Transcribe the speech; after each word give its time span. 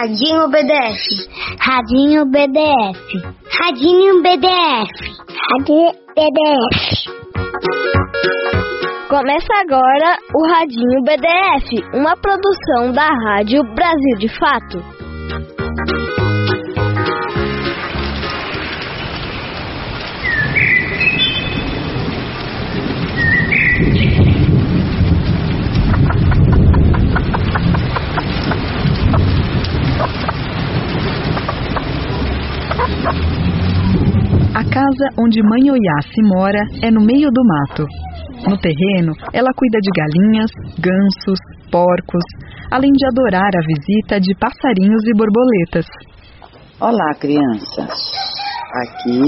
Radinho 0.00 0.48
BDF. 0.48 1.28
Radinho 1.60 2.24
BDF. 2.26 2.98
Radinho 3.60 4.22
BDF. 4.22 4.92
Radinho 5.50 5.92
BDF. 6.14 7.18
Começa 9.08 9.54
agora 9.60 10.18
o 10.34 10.46
Radinho 10.52 11.02
BDF, 11.02 11.96
uma 11.96 12.14
produção 12.16 12.92
da 12.92 13.08
Rádio 13.08 13.62
Brasil 13.74 14.18
de 14.18 14.28
Fato. 14.38 15.07
Casa 34.78 35.10
onde 35.18 35.42
mãe 35.42 35.70
Oyassi 35.72 36.22
mora 36.22 36.60
é 36.82 36.90
no 36.90 37.00
meio 37.00 37.30
do 37.32 37.42
mato. 37.44 37.84
No 38.48 38.56
terreno, 38.56 39.12
ela 39.32 39.50
cuida 39.56 39.78
de 39.82 39.90
galinhas, 39.90 40.50
gansos, 40.78 41.40
porcos, 41.70 42.22
além 42.70 42.92
de 42.92 43.04
adorar 43.06 43.50
a 43.56 43.66
visita 43.66 44.20
de 44.20 44.32
passarinhos 44.38 45.02
e 45.08 45.12
borboletas. 45.16 45.86
Olá, 46.80 47.12
crianças. 47.18 47.90
Aqui 48.72 49.20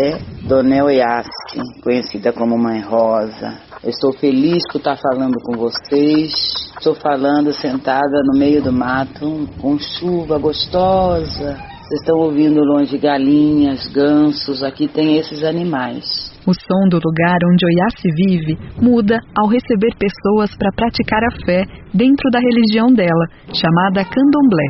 é 0.00 0.48
Dona 0.48 0.84
Oyassi, 0.84 1.60
conhecida 1.82 2.32
como 2.32 2.56
Mãe 2.56 2.80
Rosa. 2.80 3.58
Estou 3.84 4.12
feliz 4.14 4.62
por 4.72 4.78
estar 4.78 4.96
falando 4.96 5.36
com 5.44 5.58
vocês. 5.58 6.32
Estou 6.78 6.94
falando 6.94 7.52
sentada 7.52 8.22
no 8.24 8.38
meio 8.38 8.62
do 8.62 8.72
mato, 8.72 9.46
com 9.60 9.78
chuva 9.78 10.38
gostosa. 10.38 11.67
Vocês 11.88 12.00
estão 12.02 12.18
ouvindo 12.18 12.60
longe 12.60 12.98
galinhas, 12.98 13.86
gansos, 13.86 14.62
aqui 14.62 14.86
tem 14.86 15.16
esses 15.16 15.42
animais. 15.42 16.04
O 16.46 16.52
som 16.52 16.88
do 16.90 17.00
lugar 17.02 17.38
onde 17.50 17.64
Oyassi 17.64 18.10
vive 18.14 18.58
muda 18.78 19.18
ao 19.34 19.48
receber 19.48 19.96
pessoas 19.96 20.54
para 20.58 20.70
praticar 20.70 21.22
a 21.24 21.46
fé 21.46 21.64
dentro 21.94 22.28
da 22.30 22.40
religião 22.40 22.92
dela, 22.92 23.26
chamada 23.54 24.04
candomblé. 24.04 24.66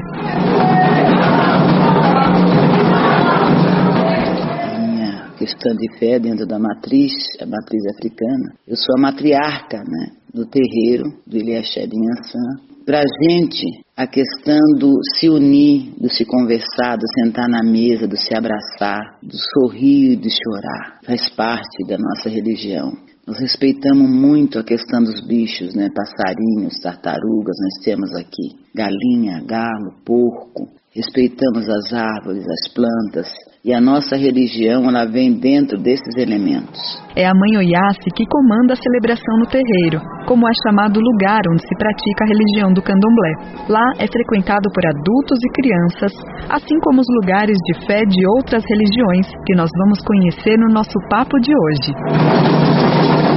Minha 4.78 5.30
questão 5.36 5.74
de 5.74 5.98
fé 5.98 6.20
dentro 6.20 6.46
da 6.46 6.60
matriz, 6.60 7.14
a 7.42 7.46
matriz 7.46 7.84
africana, 7.96 8.54
eu 8.64 8.76
sou 8.76 8.94
a 8.96 9.00
matriarca 9.00 9.78
né, 9.78 10.06
do 10.32 10.46
terreiro 10.46 11.02
do 11.26 11.36
Eliaxé 11.36 11.84
de 11.84 11.96
Inhaçã. 11.96 12.68
Para 12.86 13.00
a 13.00 13.28
gente, 13.28 13.66
a 13.98 14.06
questão 14.06 14.60
do 14.78 14.94
se 15.16 15.28
unir, 15.28 15.92
do 15.98 16.08
se 16.08 16.24
conversar, 16.24 16.96
do 16.96 17.04
sentar 17.18 17.48
na 17.48 17.64
mesa, 17.64 18.06
do 18.06 18.16
se 18.16 18.32
abraçar, 18.32 19.18
do 19.20 19.36
sorrir 19.36 20.12
e 20.12 20.16
de 20.16 20.28
chorar, 20.30 21.00
faz 21.04 21.28
parte 21.30 21.84
da 21.84 21.98
nossa 21.98 22.28
religião. 22.28 22.92
Nós 23.26 23.40
respeitamos 23.40 24.08
muito 24.08 24.56
a 24.56 24.62
questão 24.62 25.02
dos 25.02 25.20
bichos, 25.26 25.74
né? 25.74 25.88
Passarinhos, 25.92 26.78
tartarugas, 26.80 27.56
nós 27.60 27.84
temos 27.84 28.14
aqui 28.14 28.54
galinha, 28.72 29.42
galo, 29.44 29.92
porco. 30.04 30.68
Respeitamos 30.98 31.62
as 31.68 31.92
árvores, 31.94 32.42
as 32.42 32.74
plantas, 32.74 33.28
e 33.64 33.72
a 33.72 33.80
nossa 33.80 34.16
religião 34.16 34.82
ela 34.90 35.06
vem 35.06 35.38
dentro 35.38 35.78
desses 35.78 36.16
elementos. 36.18 36.74
É 37.14 37.24
a 37.24 37.30
mãe 37.32 37.56
Oyassi 37.56 38.10
que 38.16 38.26
comanda 38.26 38.72
a 38.72 38.82
celebração 38.82 39.38
no 39.38 39.46
terreiro, 39.46 40.02
como 40.26 40.48
é 40.48 40.50
chamado 40.66 40.98
lugar 40.98 41.38
onde 41.52 41.62
se 41.62 41.74
pratica 41.78 42.24
a 42.24 42.26
religião 42.26 42.72
do 42.72 42.82
candomblé. 42.82 43.32
Lá 43.68 43.86
é 44.00 44.08
frequentado 44.08 44.66
por 44.74 44.84
adultos 44.90 45.38
e 45.38 45.52
crianças, 45.62 46.12
assim 46.50 46.80
como 46.82 47.00
os 47.00 47.06
lugares 47.22 47.56
de 47.62 47.86
fé 47.86 48.02
de 48.02 48.26
outras 48.34 48.64
religiões 48.68 49.28
que 49.46 49.54
nós 49.54 49.70
vamos 49.78 50.00
conhecer 50.02 50.58
no 50.58 50.74
nosso 50.74 50.98
papo 51.08 51.38
de 51.38 51.52
hoje. 51.54 53.27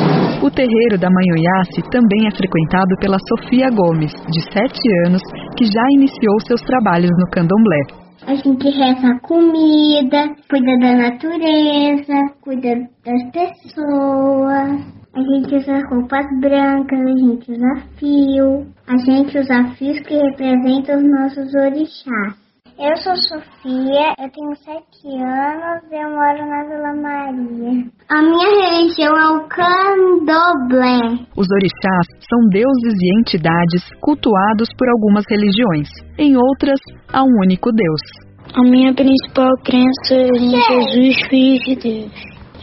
O 0.44 0.50
terreiro 0.50 0.98
da 0.98 1.08
Oyassi 1.08 1.84
também 1.92 2.26
é 2.26 2.32
frequentado 2.32 2.96
pela 3.00 3.18
Sofia 3.30 3.70
Gomes, 3.70 4.12
de 4.12 4.42
7 4.52 4.74
anos, 5.06 5.22
que 5.56 5.66
já 5.66 5.86
iniciou 5.94 6.40
seus 6.48 6.62
trabalhos 6.62 7.12
no 7.12 7.30
candomblé. 7.30 7.82
A 8.26 8.34
gente 8.34 8.68
reza 8.70 9.20
comida, 9.22 10.34
cuida 10.50 10.80
da 10.80 10.96
natureza, 10.96 12.18
cuida 12.42 12.74
das 13.06 13.24
pessoas. 13.32 14.82
A 15.14 15.22
gente 15.22 15.56
usa 15.58 15.80
roupas 15.92 16.26
brancas, 16.40 17.00
a 17.00 17.18
gente 17.20 17.52
usa 17.52 17.76
fio. 18.00 18.66
A 18.88 18.98
gente 18.98 19.38
usa 19.38 19.64
fios 19.78 20.00
que 20.00 20.16
representam 20.16 20.98
os 20.98 21.04
nossos 21.04 21.54
orixás. 21.54 22.41
Eu 22.82 22.98
sou 22.98 23.16
Sofia, 23.16 24.16
eu 24.18 24.28
tenho 24.32 24.56
sete 24.56 25.06
anos 25.06 25.84
e 25.92 25.96
eu 25.96 26.10
moro 26.10 26.42
na 26.50 26.64
Vila 26.66 26.94
Maria. 27.00 27.86
A 28.10 28.22
minha 28.24 28.72
religião 28.72 29.14
é 29.16 29.38
o 29.38 29.48
candomblé. 29.48 31.28
Os 31.38 31.46
orixás 31.58 32.08
são 32.28 32.40
deuses 32.50 32.96
e 33.00 33.20
entidades 33.20 33.84
cultuados 34.02 34.68
por 34.76 34.90
algumas 34.90 35.24
religiões. 35.30 35.90
Em 36.18 36.36
outras, 36.36 36.80
há 37.14 37.22
um 37.24 37.32
único 37.46 37.70
Deus. 37.72 38.02
A 38.56 38.64
minha 38.64 38.92
principal 38.96 39.52
crença 39.64 40.16
é 40.16 40.30
em 40.30 40.50
Jesus, 40.50 41.28
Filho 41.30 41.60
de 41.60 41.76
Deus. 41.76 42.12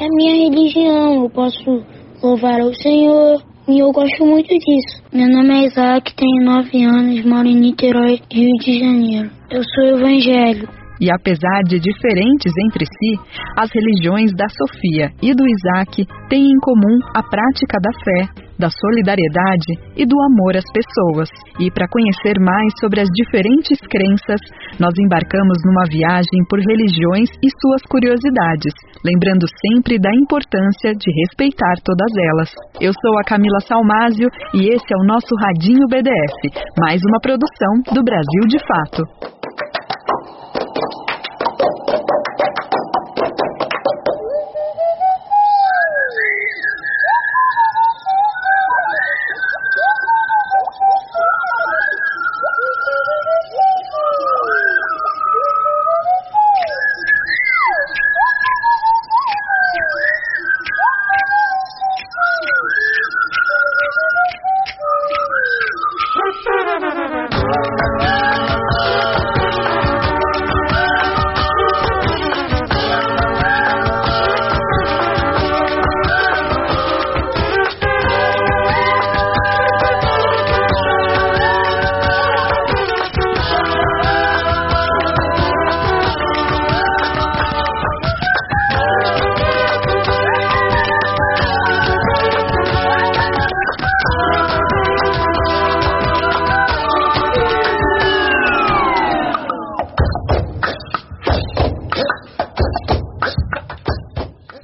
É 0.00 0.04
a 0.04 0.08
minha 0.16 0.50
religião, 0.50 1.22
eu 1.22 1.30
posso 1.30 1.86
louvar 2.20 2.60
ao 2.60 2.74
Senhor 2.74 3.40
e 3.68 3.80
eu 3.80 3.92
gosto 3.92 4.24
muito 4.24 4.48
disso. 4.48 5.02
Meu 5.12 5.28
nome 5.28 5.52
é 5.52 5.66
Isaac, 5.66 6.14
tenho 6.16 6.42
nove 6.42 6.82
anos, 6.82 7.24
moro 7.24 7.46
em 7.46 7.60
Niterói, 7.60 8.18
Rio 8.32 8.56
de 8.60 8.78
Janeiro. 8.78 9.30
Eu 9.50 9.62
sou 9.62 9.98
evangélico. 9.98 10.72
E 11.00 11.12
apesar 11.12 11.62
de 11.68 11.78
diferentes 11.78 12.52
entre 12.66 12.84
si, 12.86 13.20
as 13.56 13.70
religiões 13.70 14.32
da 14.34 14.46
Sofia 14.48 15.12
e 15.22 15.34
do 15.34 15.44
Isaac 15.46 16.04
têm 16.28 16.44
em 16.44 16.58
comum 16.60 16.98
a 17.14 17.22
prática 17.22 17.78
da 17.80 17.92
fé, 18.02 18.47
da 18.58 18.69
solidariedade 18.69 19.70
e 19.96 20.04
do 20.04 20.16
amor 20.20 20.56
às 20.56 20.66
pessoas. 20.74 21.30
E 21.60 21.70
para 21.70 21.88
conhecer 21.88 22.36
mais 22.41 22.72
sobre 22.80 23.00
as 23.00 23.08
diferentes 23.14 23.78
crenças, 23.86 24.42
nós 24.78 24.92
embarcamos 24.98 25.58
numa 25.64 25.86
viagem 25.88 26.41
por 26.50 26.58
religiões 26.58 27.30
e 27.38 27.48
suas 27.62 27.82
curiosidades, 27.88 28.74
lembrando 29.04 29.46
sempre 29.46 29.98
da 29.98 30.10
importância 30.12 30.92
de 30.92 31.08
respeitar 31.22 31.78
todas 31.84 32.12
elas. 32.34 32.50
Eu 32.80 32.92
sou 32.92 33.14
a 33.19 33.24
Camila 33.24 33.60
Salmásio 33.66 34.28
e 34.54 34.69
esse 34.69 34.88
é 34.90 34.96
o 34.98 35.06
nosso 35.06 35.34
Radinho 35.38 35.86
BDF, 35.88 36.38
mais 36.78 37.00
uma 37.06 37.20
produção 37.20 37.94
do 37.94 38.02
Brasil 38.02 38.42
de 38.48 38.58
Fato. 38.66 39.38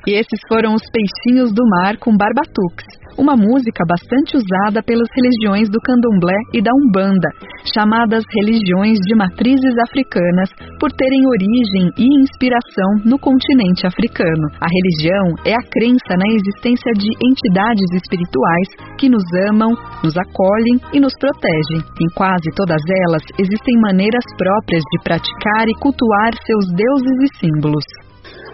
E 0.07 0.13
esses 0.13 0.41
foram 0.49 0.75
os 0.75 0.85
peixinhos 0.93 1.53
do 1.55 1.65
mar 1.65 1.97
com 1.97 2.15
barbatuques, 2.15 2.85
uma 3.17 3.37
música 3.37 3.85
bastante 3.89 4.37
usada 4.37 4.83
pelas 4.83 5.09
religiões 5.17 5.71
do 5.71 5.81
candomblé 5.81 6.37
e 6.53 6.61
da 6.61 6.71
umbanda, 6.75 7.31
chamadas 7.73 8.23
religiões 8.37 8.99
de 9.01 9.15
matrizes 9.17 9.73
africanas 9.89 10.51
por 10.79 10.93
terem 10.93 11.25
origem 11.27 11.89
e 11.97 12.05
inspiração 12.21 13.01
no 13.05 13.19
continente 13.19 13.87
africano. 13.87 14.47
A 14.61 14.69
religião 14.69 15.27
é 15.47 15.55
a 15.55 15.67
crença 15.73 16.13
na 16.21 16.29
existência 16.37 16.93
de 16.93 17.09
entidades 17.25 17.89
espirituais 17.97 18.69
que 18.99 19.09
nos 19.09 19.25
amam, 19.49 19.73
nos 20.03 20.17
acolhem 20.19 20.77
e 20.93 21.01
nos 21.01 21.15
protegem. 21.17 21.81
Em 21.81 22.11
quase 22.15 22.51
todas 22.55 22.83
elas 23.09 23.25
existem 23.39 23.81
maneiras 23.81 24.25
próprias 24.37 24.83
de 24.85 24.99
praticar 25.03 25.65
e 25.69 25.79
cultuar 25.81 26.37
seus 26.45 26.67
deuses 26.77 27.17
e 27.25 27.39
símbolos. 27.41 28.04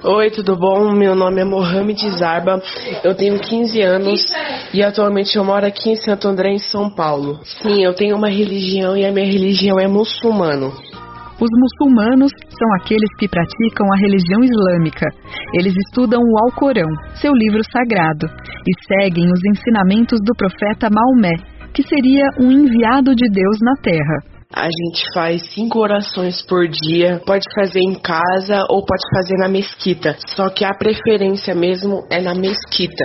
Oi, 0.02 0.31
tudo 0.31 0.56
bom? 0.56 0.94
Meu 0.94 1.14
nome 1.14 1.43
é 1.43 1.44
Mohamed 1.44 2.08
Zarba, 2.17 2.62
eu 3.05 3.14
tenho 3.14 3.38
15 3.38 3.82
anos 3.82 4.32
e 4.73 4.82
atualmente 4.82 5.37
eu 5.37 5.44
moro 5.44 5.67
aqui 5.67 5.91
em 5.91 5.97
Santo 5.97 6.26
André, 6.26 6.52
em 6.52 6.58
São 6.58 6.88
Paulo. 6.88 7.38
Sim, 7.44 7.85
eu 7.85 7.94
tenho 7.94 8.17
uma 8.17 8.31
religião 8.31 8.97
e 8.97 9.05
a 9.05 9.12
minha 9.12 9.26
religião 9.26 9.79
é 9.79 9.87
muçulmano. 9.87 10.69
Os 11.38 11.50
muçulmanos 11.52 12.32
são 12.49 12.75
aqueles 12.81 13.14
que 13.19 13.29
praticam 13.29 13.87
a 13.93 13.99
religião 13.99 14.41
islâmica. 14.43 15.06
Eles 15.52 15.75
estudam 15.76 16.20
o 16.23 16.44
Alcorão, 16.44 16.88
seu 17.20 17.35
livro 17.35 17.61
sagrado, 17.70 18.26
e 18.26 18.73
seguem 18.87 19.26
os 19.31 19.41
ensinamentos 19.44 20.19
do 20.25 20.35
profeta 20.35 20.88
Maomé, 20.91 21.37
que 21.75 21.82
seria 21.82 22.25
um 22.41 22.50
enviado 22.50 23.14
de 23.14 23.29
Deus 23.31 23.58
na 23.61 23.75
Terra. 23.82 24.29
A 24.52 24.67
gente 24.67 25.06
faz 25.14 25.43
cinco 25.55 25.79
orações 25.79 26.43
por 26.43 26.67
dia, 26.67 27.23
pode 27.25 27.47
fazer 27.55 27.79
em 27.87 27.94
casa 27.94 28.67
ou 28.69 28.85
pode 28.85 29.06
fazer 29.14 29.37
na 29.38 29.49
mesquita. 29.49 30.17
Só 30.26 30.50
que 30.50 30.64
a 30.64 30.75
preferência 30.75 31.55
mesmo 31.55 32.02
é 32.11 32.20
na 32.20 32.35
mesquita. 32.35 33.05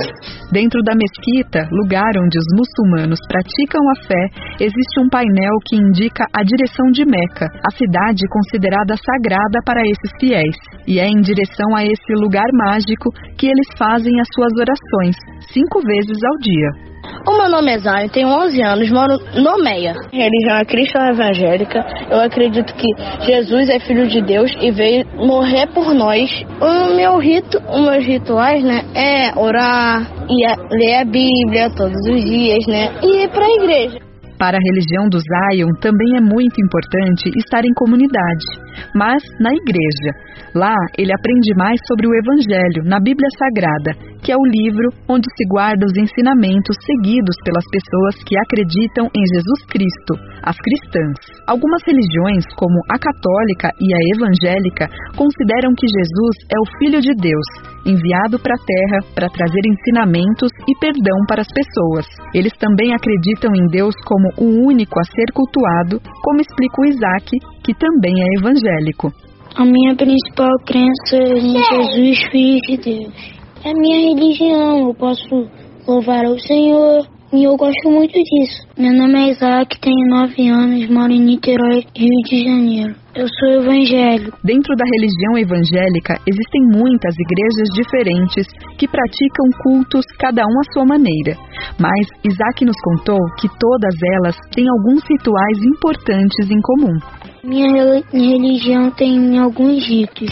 Dentro 0.52 0.82
da 0.82 0.94
mesquita, 0.98 1.70
lugar 1.72 2.10
onde 2.18 2.40
os 2.40 2.50
muçulmanos 2.58 3.20
praticam 3.30 3.80
a 3.92 4.08
fé, 4.08 4.26
existe 4.60 5.00
um 5.00 5.08
painel 5.08 5.54
que 5.70 5.76
indica 5.76 6.26
a 6.34 6.42
direção 6.42 6.90
de 6.92 7.06
Meca, 7.06 7.46
a 7.46 7.78
cidade 7.78 8.26
considerada 8.28 8.98
sagrada 8.98 9.60
para 9.64 9.86
esses 9.86 10.12
fiéis. 10.20 10.58
E 10.88 11.00
é 11.00 11.06
em 11.06 11.22
direção 11.22 11.76
a 11.76 11.86
esse 11.86 12.14
lugar 12.18 12.50
mágico 12.54 13.12
que 13.38 13.46
eles 13.46 13.70
fazem 13.78 14.20
as 14.20 14.28
suas 14.34 14.54
orações, 14.58 15.16
cinco 15.54 15.80
vezes 15.86 16.18
ao 16.24 16.38
dia. 16.42 16.95
O 17.28 17.38
meu 17.38 17.50
nome 17.50 17.72
é 17.74 17.80
Zion, 17.80 18.08
tenho 18.10 18.28
11 18.28 18.62
anos, 18.62 18.92
moro 18.92 19.18
no 19.36 19.64
Meia. 19.64 19.94
Religião 20.12 20.58
é 20.58 20.66
cristã 20.66 21.08
evangélica. 21.10 21.86
Eu 22.10 22.22
acredito 22.22 22.74
que 22.76 22.88
Jesus 23.26 23.70
é 23.70 23.80
filho 23.80 24.08
de 24.08 24.22
Deus 24.22 24.52
e 24.62 24.72
veio 24.72 25.06
morrer 25.16 25.68
por 25.68 25.94
nós. 25.94 26.30
O 26.62 26.96
meu 26.96 27.18
rito, 27.18 27.58
os 27.70 27.82
meus 27.82 28.06
rituais, 28.06 28.64
né, 28.64 28.82
é 28.94 29.40
orar 29.40 30.08
e 30.30 30.46
ler 30.76 31.02
a 31.02 31.06
Bíblia 31.06 31.70
todos 31.76 32.00
os 32.08 32.24
dias, 32.24 32.66
né, 32.68 32.92
e 33.02 33.24
ir 33.24 33.30
para 33.30 33.46
a 33.46 33.64
igreja. 33.64 34.06
Para 34.38 34.58
a 34.58 34.60
religião 34.60 35.08
do 35.08 35.18
Zion 35.18 35.70
também 35.80 36.18
é 36.18 36.22
muito 36.22 36.60
importante 36.60 37.32
estar 37.38 37.64
em 37.64 37.74
comunidade, 37.74 38.46
mas 38.94 39.24
na 39.40 39.50
igreja. 39.54 40.12
Lá 40.54 40.76
ele 40.98 41.12
aprende 41.14 41.56
mais 41.56 41.80
sobre 41.88 42.06
o 42.08 42.14
Evangelho 42.14 42.84
na 42.84 43.00
Bíblia 43.00 43.30
Sagrada, 43.40 43.96
que 44.26 44.34
é 44.34 44.36
o 44.36 44.50
livro 44.50 44.90
onde 45.08 45.30
se 45.38 45.46
guarda 45.46 45.86
os 45.86 45.94
ensinamentos 45.94 46.74
seguidos 46.82 47.38
pelas 47.46 47.64
pessoas 47.70 48.18
que 48.26 48.34
acreditam 48.34 49.06
em 49.14 49.22
Jesus 49.22 49.62
Cristo, 49.70 50.18
as 50.42 50.58
cristãs. 50.58 51.14
Algumas 51.46 51.86
religiões, 51.86 52.42
como 52.58 52.74
a 52.90 52.98
católica 52.98 53.70
e 53.78 53.94
a 53.94 54.02
evangélica, 54.18 54.90
consideram 55.14 55.78
que 55.78 55.86
Jesus 55.86 56.36
é 56.50 56.58
o 56.58 56.70
Filho 56.82 57.00
de 57.06 57.14
Deus, 57.14 57.48
enviado 57.86 58.42
para 58.42 58.58
a 58.58 58.66
Terra 58.66 59.00
para 59.14 59.30
trazer 59.30 59.62
ensinamentos 59.62 60.50
e 60.66 60.74
perdão 60.82 61.22
para 61.30 61.46
as 61.46 61.52
pessoas. 61.54 62.10
Eles 62.34 62.58
também 62.58 62.98
acreditam 62.98 63.54
em 63.54 63.70
Deus 63.70 63.94
como 64.10 64.26
o 64.42 64.66
único 64.66 65.00
a 65.00 65.06
ser 65.06 65.30
cultuado, 65.38 66.02
como 66.26 66.42
explica 66.42 66.82
o 66.82 66.86
Isaac, 66.90 67.30
que 67.62 67.78
também 67.78 68.16
é 68.18 68.40
evangélico. 68.42 69.14
A 69.56 69.64
minha 69.64 69.96
principal 69.96 70.52
crença 70.66 71.16
é 71.16 71.38
em 71.38 71.62
Jesus, 71.62 72.24
Filho 72.32 72.60
de 72.68 72.78
Deus. 72.78 73.35
É 73.66 73.74
minha 73.74 74.14
religião, 74.14 74.90
eu 74.90 74.94
posso 74.94 75.50
louvar 75.88 76.24
ao 76.24 76.38
Senhor, 76.38 77.04
e 77.34 77.46
eu 77.46 77.58
gosto 77.58 77.90
muito 77.90 78.14
disso. 78.14 78.62
Meu 78.78 78.94
nome 78.94 79.18
é 79.18 79.32
Isaac, 79.32 79.82
tenho 79.82 80.08
9 80.08 80.50
anos, 80.50 80.88
moro 80.88 81.12
em 81.12 81.20
Niterói, 81.20 81.84
Rio 81.98 82.22
de 82.30 82.44
Janeiro. 82.44 82.96
Eu 83.16 83.26
sou 83.28 83.64
evangélico. 83.64 84.38
Dentro 84.44 84.76
da 84.76 84.86
religião 84.86 85.36
evangélica 85.40 86.14
existem 86.28 86.62
muitas 86.78 87.16
igrejas 87.18 87.70
diferentes 87.74 88.46
que 88.78 88.88
praticam 88.88 89.50
cultos, 89.64 90.06
cada 90.20 90.44
um 90.44 90.60
à 90.60 90.72
sua 90.72 90.86
maneira. 90.86 91.36
Mas 91.80 92.06
Isaac 92.24 92.64
nos 92.64 92.78
contou 92.84 93.18
que 93.42 93.50
todas 93.60 93.96
elas 94.14 94.36
têm 94.54 94.66
alguns 94.70 95.02
rituais 95.10 95.58
importantes 95.66 96.52
em 96.52 96.62
comum. 96.62 97.00
Minha 97.44 98.04
religião 98.14 98.92
tem 98.92 99.40
alguns 99.40 99.88
ritos, 99.88 100.30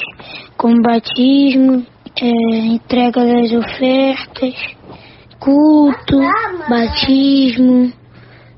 como 0.56 0.84
batismo, 0.84 1.84
é, 2.22 2.30
entrega 2.76 3.26
das 3.26 3.52
ofertas, 3.52 4.54
culto, 5.40 6.20
batismo, 6.70 7.92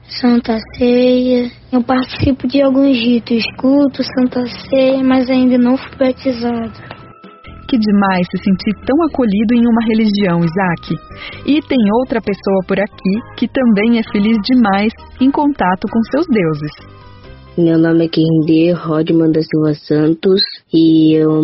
Santa 0.07 0.57
Ceia. 0.77 1.51
Eu 1.71 1.83
participo 1.83 2.47
de 2.47 2.61
alguns 2.61 2.97
ritos, 2.97 3.43
culto, 3.57 4.03
Santa 4.03 4.45
Ceia, 4.69 5.03
mas 5.03 5.29
ainda 5.29 5.57
não 5.57 5.77
fui 5.77 5.95
batizado. 5.97 6.95
Que 7.67 7.77
demais 7.79 8.27
se 8.29 8.37
sentir 8.43 8.85
tão 8.85 9.03
acolhido 9.07 9.55
em 9.55 9.67
uma 9.67 9.81
religião, 9.87 10.39
Isaac. 10.39 10.95
E 11.47 11.59
tem 11.67 11.79
outra 11.99 12.21
pessoa 12.21 12.61
por 12.67 12.79
aqui 12.79 13.35
que 13.37 13.47
também 13.47 13.97
é 13.99 14.03
feliz 14.11 14.37
demais 14.43 14.93
em 15.19 15.31
contato 15.31 15.87
com 15.91 15.99
seus 16.11 16.27
deuses. 16.27 16.94
Meu 17.57 17.79
nome 17.79 18.03
é 18.03 18.09
Kinde 18.09 18.73
Rodman 18.73 19.31
da 19.31 19.39
Silva 19.41 19.73
Santos 19.75 20.41
e 20.73 21.13
eu 21.13 21.41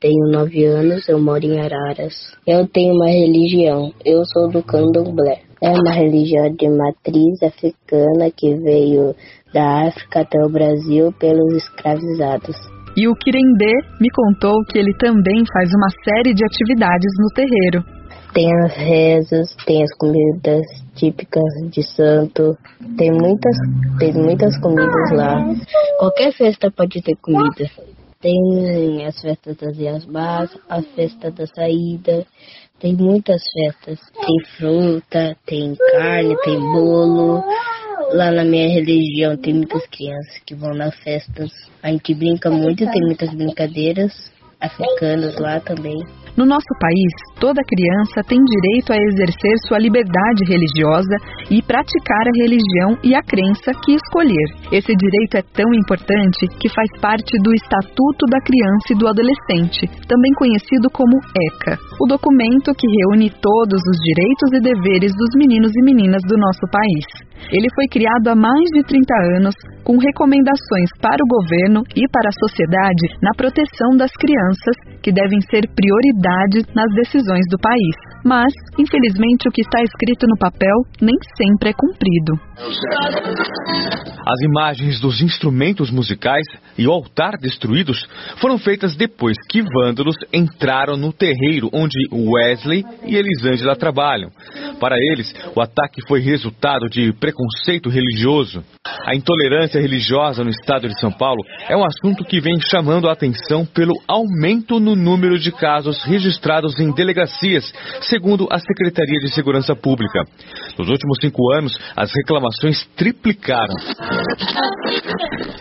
tenho 0.00 0.32
nove 0.32 0.64
anos, 0.64 1.06
eu 1.06 1.20
moro 1.20 1.44
em 1.44 1.60
Araras. 1.60 2.14
Eu 2.46 2.66
tenho 2.66 2.94
uma 2.94 3.10
religião, 3.10 3.92
eu 4.02 4.24
sou 4.24 4.48
do 4.50 4.62
candomblé. 4.62 5.42
É 5.60 5.68
uma 5.68 5.92
religião 5.92 6.50
de 6.54 6.70
matriz 6.70 7.42
africana 7.42 8.30
que 8.34 8.54
veio 8.54 9.14
da 9.52 9.88
África 9.88 10.20
até 10.20 10.42
o 10.42 10.48
Brasil 10.48 11.12
pelos 11.20 11.54
escravizados. 11.54 12.56
E 12.96 13.06
o 13.06 13.14
Kirendê 13.14 13.74
me 14.00 14.08
contou 14.10 14.54
que 14.70 14.78
ele 14.78 14.94
também 14.96 15.44
faz 15.52 15.68
uma 15.74 15.90
série 16.02 16.32
de 16.32 16.46
atividades 16.46 17.12
no 17.18 17.28
terreiro. 17.34 18.01
Tem 18.34 18.50
as 18.64 18.74
rezas, 18.74 19.54
tem 19.66 19.82
as 19.82 19.94
comidas 19.96 20.62
típicas 20.94 21.44
de 21.70 21.82
santo, 21.82 22.56
tem 22.96 23.10
muitas, 23.10 23.56
tem 23.98 24.12
muitas 24.14 24.58
comidas 24.58 25.10
lá. 25.12 25.44
Qualquer 25.98 26.32
festa 26.32 26.70
pode 26.70 27.02
ter 27.02 27.16
comida. 27.16 27.70
Tem 28.20 29.04
as 29.04 29.20
festas 29.20 29.56
das 29.56 29.76
Yasbás, 29.76 30.50
a 30.68 30.80
festa 30.80 31.30
da 31.30 31.46
saída, 31.46 32.24
tem 32.82 32.96
muitas 32.96 33.40
festas. 33.52 34.00
Tem 34.12 34.44
fruta, 34.56 35.36
tem 35.46 35.76
carne, 35.92 36.36
tem 36.42 36.58
bolo. 36.58 37.44
Lá 38.12 38.30
na 38.30 38.44
minha 38.44 38.68
religião 38.68 39.36
tem 39.36 39.54
muitas 39.54 39.86
crianças 39.86 40.38
que 40.44 40.54
vão 40.54 40.74
nas 40.74 40.94
festas. 40.96 41.50
A 41.82 41.90
gente 41.90 42.14
brinca 42.14 42.50
muito, 42.50 42.84
tem 42.90 43.02
muitas 43.02 43.32
brincadeiras 43.34 44.32
africanas 44.60 45.38
lá 45.38 45.60
também. 45.60 45.98
No 46.34 46.46
nosso 46.46 46.72
país, 46.80 47.12
toda 47.38 47.60
criança 47.60 48.24
tem 48.24 48.40
direito 48.40 48.92
a 48.92 48.96
exercer 48.96 49.52
sua 49.68 49.78
liberdade 49.78 50.48
religiosa 50.48 51.16
e 51.50 51.60
praticar 51.60 52.24
a 52.24 52.36
religião 52.40 52.96
e 53.04 53.14
a 53.14 53.20
crença 53.20 53.68
que 53.84 53.92
escolher. 53.92 54.48
Esse 54.72 54.96
direito 54.96 55.36
é 55.36 55.42
tão 55.52 55.68
importante 55.74 56.48
que 56.58 56.72
faz 56.72 56.88
parte 57.02 57.36
do 57.44 57.52
Estatuto 57.52 58.24
da 58.32 58.40
Criança 58.40 58.86
e 58.92 58.98
do 58.98 59.08
Adolescente, 59.08 59.84
também 60.08 60.32
conhecido 60.38 60.88
como 60.88 61.20
ECA, 61.20 61.76
o 62.00 62.08
documento 62.08 62.72
que 62.72 62.88
reúne 62.88 63.28
todos 63.28 63.80
os 63.84 63.98
direitos 64.00 64.48
e 64.56 64.60
deveres 64.72 65.12
dos 65.12 65.36
meninos 65.36 65.70
e 65.76 65.84
meninas 65.84 66.22
do 66.24 66.36
nosso 66.40 66.64
país. 66.72 67.31
Ele 67.50 67.68
foi 67.74 67.86
criado 67.88 68.28
há 68.28 68.36
mais 68.36 68.68
de 68.74 68.82
30 68.84 69.14
anos 69.38 69.54
com 69.82 69.98
recomendações 69.98 70.90
para 71.00 71.18
o 71.18 71.28
governo 71.28 71.82
e 71.96 72.06
para 72.08 72.28
a 72.28 72.38
sociedade 72.38 73.06
na 73.20 73.32
proteção 73.36 73.96
das 73.96 74.12
crianças, 74.12 74.76
que 75.02 75.12
devem 75.12 75.40
ser 75.50 75.66
prioridade 75.74 76.62
nas 76.74 76.90
decisões 76.94 77.44
do 77.50 77.58
país. 77.58 77.96
Mas, 78.24 78.52
infelizmente, 78.78 79.48
o 79.48 79.52
que 79.52 79.62
está 79.62 79.82
escrito 79.82 80.26
no 80.28 80.38
papel 80.38 80.76
nem 81.00 81.16
sempre 81.36 81.70
é 81.70 81.72
cumprido. 81.72 82.38
As 84.26 84.40
imagens 84.40 85.00
dos 85.00 85.20
instrumentos 85.20 85.90
musicais 85.90 86.46
e 86.78 86.86
o 86.86 86.92
altar 86.92 87.36
destruídos 87.38 88.06
foram 88.40 88.56
feitas 88.56 88.94
depois 88.94 89.36
que 89.48 89.62
vândalos 89.62 90.16
entraram 90.32 90.96
no 90.96 91.12
terreiro 91.12 91.68
onde 91.72 92.08
Wesley 92.12 92.84
e 93.04 93.16
Elisângela 93.16 93.74
trabalham. 93.74 94.30
Para 94.78 94.96
eles, 94.96 95.34
o 95.56 95.60
ataque 95.60 96.00
foi 96.06 96.20
resultado 96.20 96.88
de 96.88 97.12
preconceito 97.14 97.88
religioso. 97.88 98.64
A 99.06 99.14
intolerância 99.14 99.80
religiosa 99.80 100.44
no 100.44 100.50
estado 100.50 100.88
de 100.88 100.98
São 101.00 101.10
Paulo 101.10 101.42
é 101.68 101.76
um 101.76 101.84
assunto 101.84 102.24
que 102.24 102.40
vem 102.40 102.58
chamando 102.70 103.08
a 103.08 103.12
atenção 103.12 103.66
pelo 103.66 103.94
aumento 104.06 104.78
no 104.78 104.94
número 104.94 105.38
de 105.38 105.50
casos 105.50 106.02
registrados 106.04 106.78
em 106.78 106.92
delegacias, 106.92 107.72
segundo 108.02 108.46
a 108.50 108.58
Secretaria 108.58 109.18
de 109.20 109.32
Segurança 109.32 109.74
Pública. 109.74 110.24
Nos 110.78 110.88
últimos 110.88 111.18
cinco 111.20 111.52
anos, 111.52 111.76
as 111.96 112.12
reclamações 112.14 112.84
triplicaram. 112.96 113.74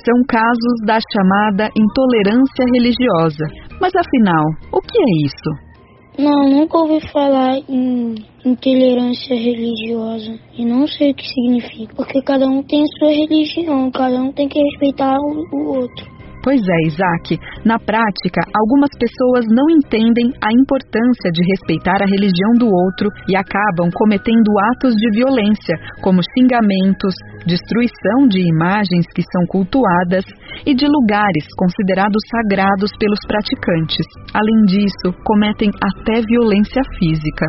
São 0.05 0.23
casos 0.27 0.85
da 0.85 0.99
chamada 1.13 1.69
intolerância 1.77 2.65
religiosa. 2.73 3.45
Mas 3.79 3.91
afinal, 3.95 4.45
o 4.71 4.81
que 4.81 4.97
é 4.97 5.25
isso? 5.25 5.71
Não, 6.17 6.49
nunca 6.49 6.77
ouvi 6.77 6.99
falar 7.11 7.57
em 7.69 8.15
intolerância 8.45 9.35
religiosa 9.35 10.37
e 10.57 10.65
não 10.65 10.85
sei 10.85 11.11
o 11.11 11.15
que 11.15 11.25
significa, 11.25 11.95
porque 11.95 12.21
cada 12.21 12.45
um 12.47 12.61
tem 12.63 12.85
sua 12.99 13.09
religião, 13.09 13.89
cada 13.91 14.21
um 14.21 14.31
tem 14.31 14.49
que 14.49 14.59
respeitar 14.59 15.15
o, 15.17 15.55
o 15.55 15.79
outro. 15.79 16.20
Pois 16.43 16.59
é, 16.59 16.87
Isaac. 16.87 17.37
Na 17.63 17.77
prática, 17.77 18.41
algumas 18.49 18.89
pessoas 18.97 19.45
não 19.45 19.69
entendem 19.69 20.33
a 20.41 20.49
importância 20.49 21.29
de 21.29 21.41
respeitar 21.53 22.01
a 22.01 22.09
religião 22.09 22.57
do 22.57 22.65
outro 22.65 23.09
e 23.29 23.37
acabam 23.37 23.89
cometendo 23.93 24.49
atos 24.73 24.93
de 24.95 25.21
violência, 25.21 25.77
como 26.01 26.25
xingamentos, 26.33 27.13
destruição 27.45 28.27
de 28.27 28.41
imagens 28.41 29.05
que 29.13 29.21
são 29.21 29.45
cultuadas 29.47 30.25
e 30.65 30.73
de 30.73 30.85
lugares 30.85 31.45
considerados 31.57 32.21
sagrados 32.29 32.89
pelos 32.97 33.21
praticantes. 33.27 34.05
Além 34.33 34.65
disso, 34.65 35.13
cometem 35.23 35.69
até 35.77 36.21
violência 36.25 36.81
física. 36.97 37.45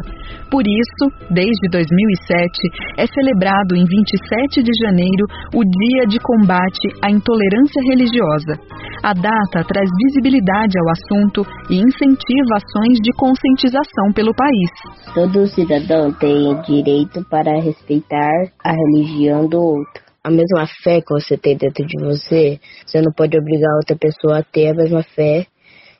Por 0.51 0.69
isso, 0.69 1.05
desde 1.33 1.65
2007, 1.73 3.01
é 3.01 3.07
celebrado 3.07 3.73
em 3.75 3.85
27 3.89 4.63
de 4.63 4.73
janeiro 4.85 5.25
o 5.57 5.65
Dia 5.65 6.05
de 6.07 6.19
Combate 6.21 6.93
à 7.03 7.11
Intolerância 7.11 7.81
Religiosa. 7.89 8.61
A 9.03 9.13
data 9.13 9.65
traz 9.67 9.89
visibilidade 10.07 10.79
ao 10.79 10.89
assunto 10.91 11.43
e 11.69 11.77
incentiva 11.77 12.57
ações 12.57 12.99
de 13.03 13.13
conscientização 13.17 14.13
pelo 14.15 14.35
país. 14.35 14.71
Todo 15.15 15.47
cidadão 15.49 16.13
tem 16.13 16.61
direito 16.63 17.25
para 17.29 17.61
respeitar 17.61 18.31
a 18.65 18.73
religião 18.73 19.49
do 19.49 19.59
outro. 19.59 20.03
A 20.25 20.31
mesma 20.31 20.67
fé 20.85 21.01
que 21.01 21.13
você 21.13 21.37
tem 21.37 21.57
dentro 21.57 21.85
de 21.85 22.05
você, 22.05 22.61
você 22.87 23.01
não 23.01 23.13
pode 23.13 23.37
obrigar 23.37 23.75
outra 23.77 23.97
pessoa 23.97 24.39
a 24.39 24.43
ter 24.45 24.69
a 24.69 24.75
mesma 24.75 25.03
fé 25.03 25.47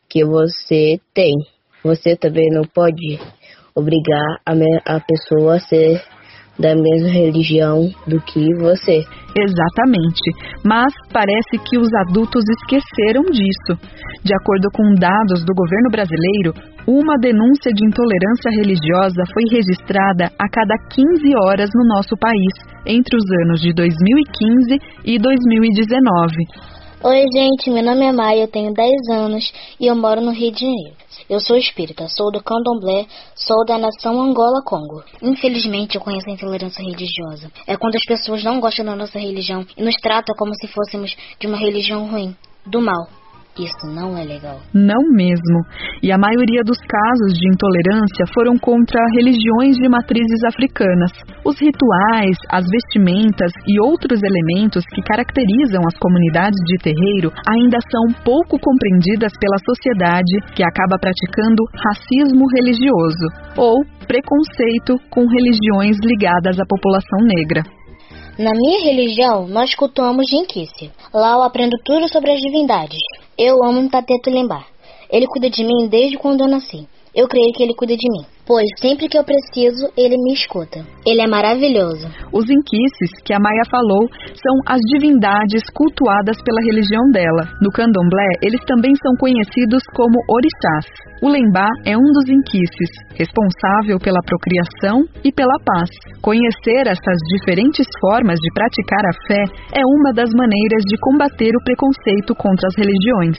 que 0.09 0.25
você 0.25 1.01
tem. 1.13 1.35
Você 1.83 2.15
também 2.15 2.49
não 2.51 2.63
pode 2.63 3.19
obrigar 3.75 4.41
a, 4.47 4.53
a 4.95 5.01
pessoa 5.01 5.57
a 5.57 5.61
ser 5.61 6.01
da 6.63 6.75
mesma 6.77 7.11
religião 7.11 7.91
do 8.07 8.21
que 8.23 8.47
você. 8.63 9.03
Exatamente, 9.35 10.23
mas 10.65 10.93
parece 11.13 11.59
que 11.67 11.79
os 11.79 11.89
adultos 12.07 12.45
esqueceram 12.47 13.25
disso. 13.25 13.75
De 14.23 14.33
acordo 14.35 14.69
com 14.73 14.95
dados 14.95 15.43
do 15.45 15.55
governo 15.55 15.91
brasileiro, 15.91 16.55
uma 16.87 17.19
denúncia 17.19 17.73
de 17.73 17.85
intolerância 17.85 18.51
religiosa 18.55 19.25
foi 19.35 19.45
registrada 19.51 20.31
a 20.39 20.49
cada 20.49 20.77
15 20.95 21.33
horas 21.45 21.71
no 21.75 21.85
nosso 21.95 22.17
país, 22.17 22.55
entre 22.87 23.17
os 23.17 23.25
anos 23.45 23.61
de 23.61 23.73
2015 23.73 24.79
e 25.05 25.19
2019. 25.19 26.82
Oi, 27.05 27.27
gente, 27.35 27.69
meu 27.69 27.83
nome 27.83 28.07
é 28.07 28.13
Maia, 28.13 28.43
eu 28.43 28.49
tenho 28.49 28.73
10 28.73 28.93
anos 29.11 29.53
e 29.81 29.89
eu 29.89 29.97
moro 29.97 30.21
no 30.21 30.31
Rio 30.31 30.53
de 30.53 30.61
Janeiro. 30.61 30.97
Eu 31.29 31.41
sou 31.41 31.57
espírita, 31.57 32.07
sou 32.09 32.31
do 32.31 32.41
candomblé, 32.41 33.07
sou 33.35 33.65
da 33.67 33.77
nação 33.77 34.23
Angola-Congo. 34.23 35.03
Infelizmente, 35.21 35.97
eu 35.97 36.01
conheço 36.01 36.31
a 36.31 36.33
intolerância 36.33 36.81
religiosa. 36.81 37.51
É 37.67 37.77
quando 37.77 37.97
as 37.97 38.05
pessoas 38.05 38.45
não 38.45 38.61
gostam 38.61 38.85
da 38.85 38.95
nossa 38.95 39.19
religião 39.19 39.67
e 39.77 39.83
nos 39.83 39.97
tratam 39.97 40.33
como 40.37 40.55
se 40.55 40.69
fôssemos 40.69 41.17
de 41.41 41.49
uma 41.49 41.59
religião 41.59 42.07
ruim, 42.09 42.37
do 42.65 42.81
mal. 42.81 43.09
Isso 43.59 43.85
não 43.85 44.17
é 44.17 44.25
legal. 44.25 44.61
Não 44.73 45.13
mesmo. 45.13 45.61
E 46.03 46.11
a 46.11 46.17
maioria 46.17 46.65
dos 46.65 46.79
casos 46.81 47.37
de 47.37 47.45
intolerância 47.53 48.25
foram 48.33 48.57
contra 48.57 48.99
religiões 49.13 49.77
de 49.77 49.89
matrizes 49.91 50.41
africanas. 50.49 51.13
Os 51.45 51.61
rituais, 51.61 52.37
as 52.49 52.65
vestimentas 52.65 53.53
e 53.69 53.79
outros 53.79 54.21
elementos 54.25 54.83
que 54.95 55.03
caracterizam 55.03 55.85
as 55.85 55.99
comunidades 56.01 56.59
de 56.65 56.79
terreiro 56.81 57.31
ainda 57.47 57.77
são 57.93 58.25
pouco 58.25 58.57
compreendidas 58.59 59.33
pela 59.37 59.61
sociedade, 59.69 60.33
que 60.57 60.65
acaba 60.65 60.97
praticando 60.97 61.63
racismo 61.77 62.49
religioso 62.57 63.27
ou 63.59 63.85
preconceito 64.09 64.97
com 65.11 65.29
religiões 65.29 65.99
ligadas 66.01 66.59
à 66.59 66.65
população 66.65 67.21
negra. 67.21 67.63
Na 68.39 68.53
minha 68.53 68.81
religião, 68.81 69.47
nós 69.47 69.75
cultuamos 69.75 70.25
Jinquice. 70.31 70.91
Lá 71.13 71.35
eu 71.35 71.43
aprendo 71.43 71.77
tudo 71.85 72.09
sobre 72.09 72.33
as 72.33 72.41
divindades. 72.41 72.99
Eu 73.37 73.65
amo 73.65 73.81
Ntateto 73.81 74.29
Lembar. 74.29 74.67
Ele 75.11 75.27
cuida 75.27 75.49
de 75.49 75.65
mim 75.65 75.89
desde 75.89 76.19
quando 76.19 76.43
eu 76.43 76.49
nasci. 76.49 76.87
Eu 77.13 77.29
creio 77.29 77.53
que 77.53 77.63
ele 77.63 77.77
cuida 77.77 77.93
de 77.93 78.09
mim, 78.09 78.25
pois 78.49 78.65
sempre 78.81 79.07
que 79.07 79.19
eu 79.19 79.25
preciso, 79.25 79.85
ele 80.01 80.17
me 80.17 80.33
escuta. 80.33 80.81
Ele 81.05 81.21
é 81.21 81.29
maravilhoso. 81.29 82.09
Os 82.33 82.49
inquices 82.49 83.13
que 83.21 83.35
a 83.37 83.39
Maia 83.39 83.69
falou 83.69 84.09
são 84.33 84.57
as 84.65 84.81
divindades 84.97 85.61
cultuadas 85.77 86.41
pela 86.41 86.65
religião 86.65 87.05
dela. 87.13 87.53
No 87.61 87.69
candomblé, 87.69 88.41
eles 88.41 88.65
também 88.65 88.97
são 88.97 89.13
conhecidos 89.21 89.85
como 89.93 90.17
orixás. 90.25 90.89
O 91.21 91.29
lembá 91.29 91.69
é 91.85 91.93
um 91.93 92.09
dos 92.17 92.33
inquices, 92.33 92.89
responsável 93.13 94.01
pela 94.01 94.25
procriação 94.25 95.05
e 95.23 95.31
pela 95.31 95.61
paz. 95.69 95.93
Conhecer 96.25 96.89
essas 96.89 97.19
diferentes 97.37 97.85
formas 98.01 98.41
de 98.41 98.49
praticar 98.57 99.05
a 99.05 99.15
fé 99.29 99.45
é 99.77 99.85
uma 99.85 100.17
das 100.17 100.33
maneiras 100.33 100.81
de 100.89 100.97
combater 100.97 101.53
o 101.53 101.63
preconceito 101.63 102.33
contra 102.41 102.69
as 102.73 102.77
religiões. 102.81 103.37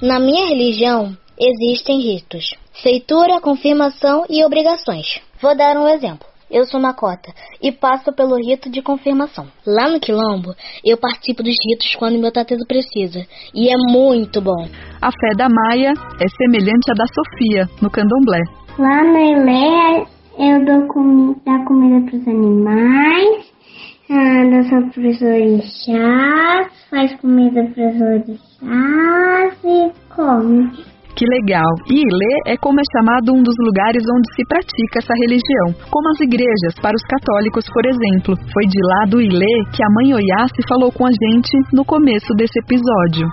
Na 0.00 0.20
minha 0.20 0.46
religião, 0.46 1.10
existem 1.34 1.98
ritos 2.06 2.54
feitura, 2.82 3.40
confirmação 3.40 4.24
e 4.28 4.44
obrigações. 4.44 5.20
Vou 5.40 5.56
dar 5.56 5.76
um 5.76 5.88
exemplo. 5.88 6.26
Eu 6.48 6.64
sou 6.64 6.80
Macota 6.80 7.32
e 7.60 7.72
passo 7.72 8.12
pelo 8.12 8.36
rito 8.36 8.70
de 8.70 8.80
confirmação. 8.80 9.48
Lá 9.66 9.90
no 9.90 9.98
Quilombo, 9.98 10.54
eu 10.84 10.96
participo 10.96 11.42
dos 11.42 11.56
ritos 11.68 11.96
quando 11.96 12.20
meu 12.20 12.30
tateto 12.30 12.64
precisa, 12.68 13.26
e 13.52 13.68
é 13.68 13.74
muito 13.90 14.40
bom. 14.40 14.68
A 15.02 15.10
fé 15.10 15.34
da 15.36 15.48
Maia 15.48 15.92
é 16.20 16.28
semelhante 16.28 16.90
à 16.90 16.94
da 16.94 17.04
Sofia, 17.06 17.68
no 17.82 17.90
candomblé. 17.90 18.42
Lá 18.78 19.02
no 19.02 19.18
Ilê, 19.18 20.06
eu 20.38 20.64
dou, 20.64 20.86
com, 20.86 21.34
comida 21.66 22.08
para 22.08 22.16
os 22.16 22.28
animais, 22.28 23.52
ah, 24.08 24.44
dou 24.48 24.62
só 24.64 24.88
para 24.92 25.08
os 25.08 25.22
orixás, 25.22 26.68
faz 26.90 27.12
comida 27.16 27.64
para 27.74 27.88
os 27.88 28.00
orixás 28.00 29.58
e 29.64 29.92
come. 30.14 30.95
Que 31.16 31.24
legal! 31.24 31.72
E 31.88 31.96
Ilê 31.96 32.52
é 32.52 32.56
como 32.58 32.78
é 32.78 32.84
chamado 32.92 33.32
um 33.32 33.42
dos 33.42 33.54
lugares 33.64 34.04
onde 34.04 34.28
se 34.36 34.44
pratica 34.44 34.98
essa 35.00 35.14
religião, 35.16 35.88
como 35.90 36.10
as 36.10 36.20
igrejas 36.20 36.76
para 36.82 36.92
os 36.94 37.02
católicos, 37.08 37.64
por 37.72 37.86
exemplo. 37.86 38.36
Foi 38.52 38.66
de 38.66 38.78
lá 38.84 39.06
do 39.08 39.22
Ilê 39.22 39.64
que 39.74 39.82
a 39.82 39.88
mãe 39.88 40.12
Oyassi 40.12 40.60
falou 40.68 40.92
com 40.92 41.06
a 41.06 41.10
gente 41.10 41.56
no 41.72 41.86
começo 41.86 42.34
desse 42.36 42.60
episódio. 42.60 43.26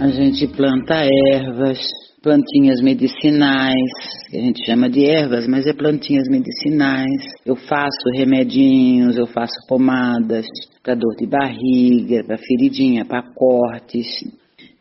A 0.00 0.08
gente 0.08 0.48
planta 0.56 1.04
ervas, 1.34 1.78
plantinhas 2.22 2.80
medicinais, 2.80 3.92
que 4.30 4.38
a 4.38 4.40
gente 4.40 4.64
chama 4.64 4.88
de 4.88 5.04
ervas, 5.04 5.46
mas 5.46 5.66
é 5.66 5.74
plantinhas 5.74 6.24
medicinais. 6.26 7.20
Eu 7.44 7.54
faço 7.54 8.08
remedinhos, 8.16 9.18
eu 9.18 9.26
faço 9.26 9.52
pomadas 9.68 10.46
para 10.82 10.94
dor 10.94 11.14
de 11.18 11.26
barriga, 11.26 12.24
para 12.26 12.38
feridinha, 12.38 13.04
para 13.04 13.22
cortes. 13.34 14.06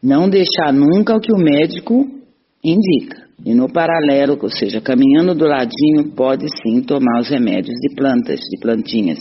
Não 0.02 0.30
deixar 0.30 0.72
nunca 0.72 1.14
o 1.14 1.20
que 1.20 1.34
o 1.34 1.38
médico 1.38 2.18
indica. 2.64 3.28
E 3.46 3.54
no 3.54 3.72
paralelo, 3.72 4.38
ou 4.42 4.50
seja, 4.50 4.82
caminhando 4.82 5.34
do 5.34 5.46
ladinho, 5.46 6.12
pode 6.16 6.46
sim 6.62 6.82
tomar 6.82 7.22
os 7.22 7.30
remédios 7.30 7.76
de 7.80 7.96
plantas, 7.96 8.40
de 8.40 8.60
plantinhas. 8.60 9.20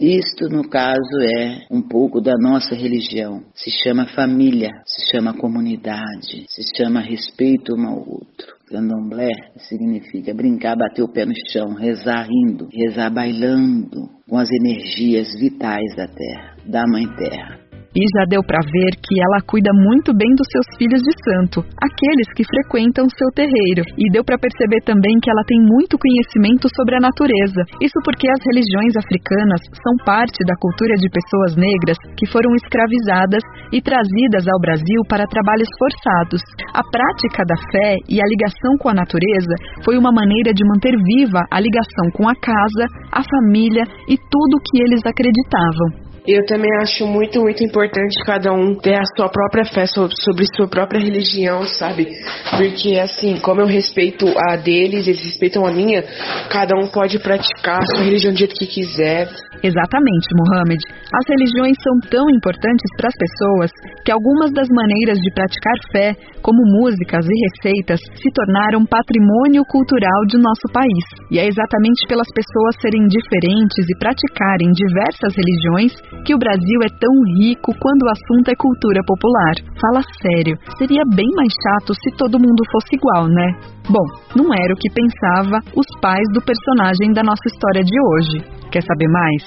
Isto, 0.00 0.50
no 0.50 0.68
caso, 0.68 1.22
é 1.22 1.66
um 1.70 1.80
pouco 1.80 2.20
da 2.20 2.34
nossa 2.38 2.74
religião. 2.74 3.42
Se 3.54 3.70
chama 3.70 4.06
família, 4.06 4.70
se 4.84 5.10
chama 5.10 5.32
comunidade, 5.32 6.44
se 6.48 6.62
chama 6.76 7.00
respeito 7.00 7.74
um 7.74 7.86
ao 7.86 7.98
outro. 7.98 8.56
Candomblé 8.68 9.30
significa 9.56 10.34
brincar, 10.34 10.76
bater 10.76 11.02
o 11.02 11.08
pé 11.08 11.24
no 11.24 11.32
chão, 11.50 11.72
rezar 11.74 12.26
rindo, 12.28 12.68
rezar 12.70 13.10
bailando 13.10 14.10
com 14.28 14.36
as 14.36 14.50
energias 14.50 15.28
vitais 15.38 15.94
da 15.96 16.08
terra, 16.08 16.56
da 16.66 16.84
Mãe 16.86 17.06
Terra. 17.16 17.65
E 17.96 18.04
já 18.12 18.28
deu 18.28 18.44
para 18.44 18.60
ver 18.60 18.92
que 19.00 19.16
ela 19.16 19.40
cuida 19.48 19.72
muito 19.72 20.12
bem 20.12 20.28
dos 20.36 20.44
seus 20.52 20.68
filhos 20.76 21.00
de 21.00 21.14
santo, 21.24 21.64
aqueles 21.80 22.28
que 22.36 22.44
frequentam 22.44 23.08
seu 23.08 23.32
terreiro. 23.32 23.88
E 23.96 24.12
deu 24.12 24.20
para 24.20 24.36
perceber 24.36 24.84
também 24.84 25.16
que 25.24 25.32
ela 25.32 25.40
tem 25.48 25.56
muito 25.64 25.96
conhecimento 25.96 26.68
sobre 26.76 27.00
a 27.00 27.00
natureza. 27.00 27.64
Isso 27.80 27.96
porque 28.04 28.28
as 28.28 28.42
religiões 28.52 28.92
africanas 29.00 29.64
são 29.80 29.96
parte 30.04 30.44
da 30.44 30.52
cultura 30.60 30.92
de 31.00 31.08
pessoas 31.08 31.56
negras 31.56 31.96
que 32.20 32.28
foram 32.28 32.52
escravizadas 32.60 33.40
e 33.72 33.80
trazidas 33.80 34.44
ao 34.44 34.60
Brasil 34.60 35.00
para 35.08 35.24
trabalhos 35.24 35.72
forçados. 35.80 36.44
A 36.76 36.84
prática 36.84 37.48
da 37.48 37.56
fé 37.72 37.96
e 38.12 38.20
a 38.20 38.28
ligação 38.28 38.76
com 38.76 38.92
a 38.92 38.98
natureza 39.00 39.56
foi 39.80 39.96
uma 39.96 40.12
maneira 40.12 40.52
de 40.52 40.60
manter 40.68 40.92
viva 41.00 41.40
a 41.48 41.58
ligação 41.60 42.12
com 42.12 42.28
a 42.28 42.36
casa, 42.36 42.84
a 43.08 43.24
família 43.24 43.88
e 44.04 44.20
tudo 44.20 44.60
o 44.60 44.62
que 44.62 44.84
eles 44.84 45.00
acreditavam. 45.00 46.05
Eu 46.26 46.44
também 46.44 46.70
acho 46.80 47.06
muito, 47.06 47.40
muito 47.40 47.62
importante 47.62 48.18
cada 48.24 48.52
um 48.52 48.74
ter 48.74 48.94
a 48.94 49.04
sua 49.16 49.28
própria 49.28 49.64
fé 49.64 49.86
sobre 49.86 50.46
sua 50.56 50.66
própria 50.66 51.00
religião, 51.00 51.64
sabe? 51.64 52.08
Porque, 52.56 52.98
assim, 52.98 53.36
como 53.36 53.60
eu 53.60 53.66
respeito 53.66 54.26
a 54.36 54.56
deles, 54.56 55.06
eles 55.06 55.22
respeitam 55.22 55.64
a 55.64 55.70
minha, 55.70 56.02
cada 56.50 56.76
um 56.76 56.88
pode 56.88 57.18
praticar 57.20 57.78
a 57.80 57.86
sua 57.94 58.04
religião 58.04 58.32
do 58.32 58.38
jeito 58.38 58.56
que 58.56 58.66
quiser. 58.66 59.28
Exatamente, 59.62 60.28
Mohamed. 60.36 60.80
As 61.12 61.24
religiões 61.28 61.76
são 61.80 61.94
tão 62.10 62.28
importantes 62.30 62.88
para 62.96 63.08
as 63.08 63.16
pessoas 63.16 63.70
que 64.04 64.12
algumas 64.12 64.52
das 64.52 64.68
maneiras 64.68 65.18
de 65.18 65.30
praticar 65.32 65.78
fé, 65.92 66.08
como 66.42 66.60
músicas 66.80 67.24
e 67.26 67.34
receitas, 67.34 68.00
se 68.14 68.28
tornaram 68.32 68.86
patrimônio 68.86 69.64
cultural 69.66 70.20
de 70.28 70.38
nosso 70.38 70.66
país. 70.72 71.04
E 71.30 71.38
é 71.38 71.46
exatamente 71.46 72.06
pelas 72.08 72.28
pessoas 72.30 72.76
serem 72.80 73.06
diferentes 73.08 73.84
e 73.88 73.98
praticarem 73.98 74.70
diversas 74.70 75.32
religiões 75.34 75.92
que 76.24 76.34
o 76.34 76.38
Brasil 76.38 76.78
é 76.84 76.90
tão 77.00 77.14
rico 77.40 77.72
quando 77.80 78.02
o 78.04 78.12
assunto 78.12 78.50
é 78.50 78.56
cultura 78.56 79.00
popular. 79.06 79.54
Fala 79.80 80.02
sério, 80.22 80.58
seria 80.78 81.02
bem 81.14 81.28
mais 81.34 81.52
chato 81.52 81.94
se 81.94 82.10
todo 82.16 82.38
mundo 82.40 82.62
fosse 82.70 82.94
igual, 82.94 83.26
né? 83.28 83.76
Bom, 83.88 84.06
não 84.34 84.52
era 84.52 84.74
o 84.74 84.78
que 84.78 84.90
pensava 84.90 85.58
os 85.74 85.86
pais 86.00 86.26
do 86.34 86.42
personagem 86.42 87.12
da 87.12 87.22
nossa 87.22 87.46
história 87.46 87.82
de 87.82 87.94
hoje. 87.94 88.56
Quer 88.70 88.82
saber 88.82 89.08
mais? 89.08 89.45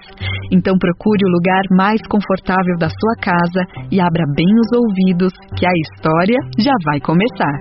Então 0.51 0.77
procure 0.77 1.24
o 1.25 1.32
lugar 1.32 1.62
mais 1.72 2.01
confortável 2.08 2.77
da 2.79 2.89
sua 2.89 3.15
casa 3.22 3.62
e 3.91 4.00
abra 4.01 4.24
bem 4.36 4.48
os 4.48 4.77
ouvidos, 4.77 5.34
que 5.58 5.65
a 5.65 5.72
história 5.72 6.38
já 6.58 6.74
vai 6.86 7.00
começar. 7.00 7.53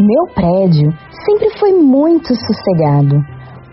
Meu 0.00 0.24
prédio 0.34 0.90
sempre 1.26 1.50
foi 1.58 1.72
muito 1.72 2.28
sossegado. 2.34 3.16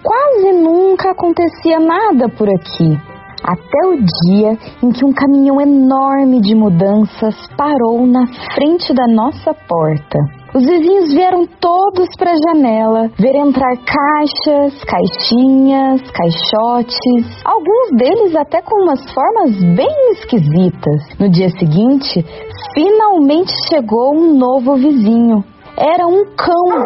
Quase 0.04 0.52
nunca 0.54 1.12
acontecia 1.12 1.80
nada 1.80 2.28
por 2.30 2.50
aqui. 2.50 3.15
Até 3.44 3.88
o 3.88 3.98
dia 3.98 4.58
em 4.82 4.92
que 4.92 5.06
um 5.06 5.14
caminhão 5.14 5.60
enorme 5.62 6.42
de 6.42 6.56
mudanças 6.56 7.36
parou 7.58 8.06
na 8.08 8.26
frente 8.54 8.94
da 8.94 9.06
nossa 9.08 9.54
porta. 9.54 10.20
Os 10.56 10.66
vizinhos 10.66 11.14
vieram 11.14 11.46
todos 11.60 12.08
para 12.18 12.32
a 12.32 12.38
janela 12.48 13.12
ver 13.20 13.36
entrar 13.36 13.76
caixas, 13.76 14.82
caixinhas, 14.86 16.02
caixotes, 16.12 17.44
alguns 17.44 17.90
deles 17.98 18.34
até 18.38 18.62
com 18.62 18.84
umas 18.84 19.02
formas 19.14 19.62
bem 19.76 20.12
esquisitas. 20.14 21.20
No 21.20 21.30
dia 21.30 21.50
seguinte, 21.50 22.26
finalmente 22.74 23.52
chegou 23.68 24.16
um 24.16 24.38
novo 24.38 24.78
vizinho. 24.78 25.44
Era 25.78 26.08
um 26.08 26.24
cão. 26.38 26.84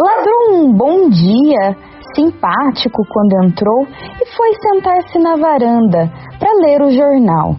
Ladrou 0.00 0.54
um 0.54 0.72
bom 0.72 1.10
dia, 1.10 1.76
simpático 2.14 3.02
quando 3.08 3.44
entrou 3.46 3.86
e 4.20 4.26
foi 4.36 4.52
sentar-se 4.54 5.18
na 5.18 5.36
varanda 5.36 6.10
para 6.38 6.52
ler 6.64 6.82
o 6.82 6.90
jornal. 6.90 7.56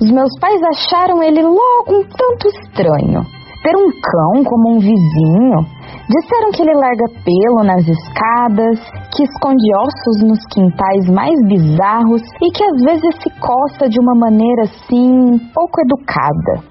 Os 0.00 0.10
meus 0.10 0.38
pais 0.40 0.60
acharam 0.62 1.22
ele 1.22 1.42
logo 1.42 1.92
um 1.92 2.04
tanto 2.04 2.48
estranho 2.48 3.22
ter 3.64 3.74
um 3.76 3.88
cão 3.90 4.44
como 4.44 4.76
um 4.76 4.78
vizinho. 4.78 5.64
Disseram 6.06 6.50
que 6.52 6.60
ele 6.60 6.74
larga 6.74 7.06
pelo 7.24 7.64
nas 7.64 7.88
escadas, 7.88 8.78
que 9.16 9.24
esconde 9.24 9.74
ossos 9.74 10.22
nos 10.28 10.44
quintais 10.52 11.08
mais 11.08 11.34
bizarros 11.48 12.20
e 12.42 12.50
que 12.52 12.62
às 12.62 12.82
vezes 12.84 13.14
se 13.22 13.30
coça 13.40 13.88
de 13.88 13.98
uma 13.98 14.14
maneira 14.14 14.64
assim, 14.64 15.38
pouco 15.54 15.80
educada. 15.80 16.62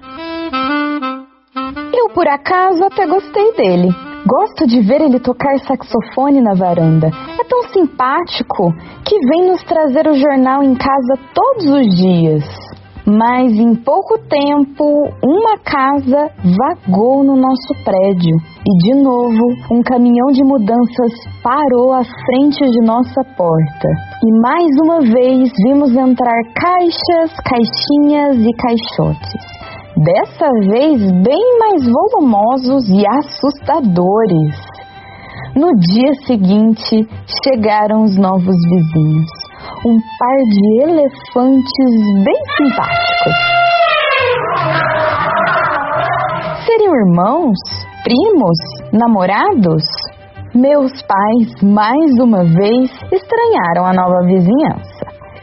Eu, 1.92 2.10
por 2.14 2.28
acaso, 2.28 2.84
até 2.84 3.06
gostei 3.06 3.52
dele. 3.56 4.13
Gosto 4.26 4.66
de 4.66 4.80
ver 4.80 5.02
ele 5.02 5.20
tocar 5.20 5.58
saxofone 5.58 6.40
na 6.40 6.54
varanda. 6.54 7.08
É 7.08 7.44
tão 7.44 7.62
simpático 7.64 8.72
que 9.04 9.18
vem 9.28 9.50
nos 9.50 9.62
trazer 9.64 10.06
o 10.08 10.14
jornal 10.14 10.62
em 10.62 10.74
casa 10.74 11.20
todos 11.34 11.66
os 11.66 11.94
dias. 11.94 12.42
Mas 13.06 13.52
em 13.52 13.74
pouco 13.74 14.16
tempo, 14.20 15.10
uma 15.22 15.58
casa 15.58 16.30
vagou 16.56 17.22
no 17.22 17.36
nosso 17.36 17.84
prédio 17.84 18.34
e 18.66 18.78
de 18.78 19.02
novo 19.02 19.44
um 19.70 19.82
caminhão 19.82 20.28
de 20.32 20.42
mudanças 20.42 21.12
parou 21.42 21.92
à 21.92 22.02
frente 22.02 22.64
de 22.64 22.80
nossa 22.80 23.22
porta. 23.36 23.88
E 24.24 24.40
mais 24.40 24.70
uma 24.84 25.00
vez 25.00 25.50
vimos 25.66 25.94
entrar 25.94 26.42
caixas, 26.54 27.30
caixinhas 27.44 28.38
e 28.38 28.50
caixotes. 28.56 29.53
Dessa 29.96 30.50
vez 30.68 31.00
bem 31.22 31.58
mais 31.58 31.84
volumosos 31.84 32.88
e 32.88 33.04
assustadores. 33.18 34.56
No 35.54 35.70
dia 35.76 36.12
seguinte, 36.26 37.08
chegaram 37.44 38.02
os 38.02 38.16
novos 38.16 38.56
vizinhos 38.68 39.44
um 39.86 39.98
par 40.18 40.36
de 40.48 40.82
elefantes 40.82 42.24
bem 42.24 42.40
simpáticos. 42.56 43.34
Seriam 46.64 46.94
irmãos? 46.94 47.58
Primos? 48.02 48.58
Namorados? 48.92 49.84
Meus 50.54 50.92
pais, 51.02 51.62
mais 51.62 52.12
uma 52.18 52.44
vez, 52.44 52.90
estranharam 53.12 53.84
a 53.86 53.92
nova 53.92 54.22
vizinhança. 54.24 54.93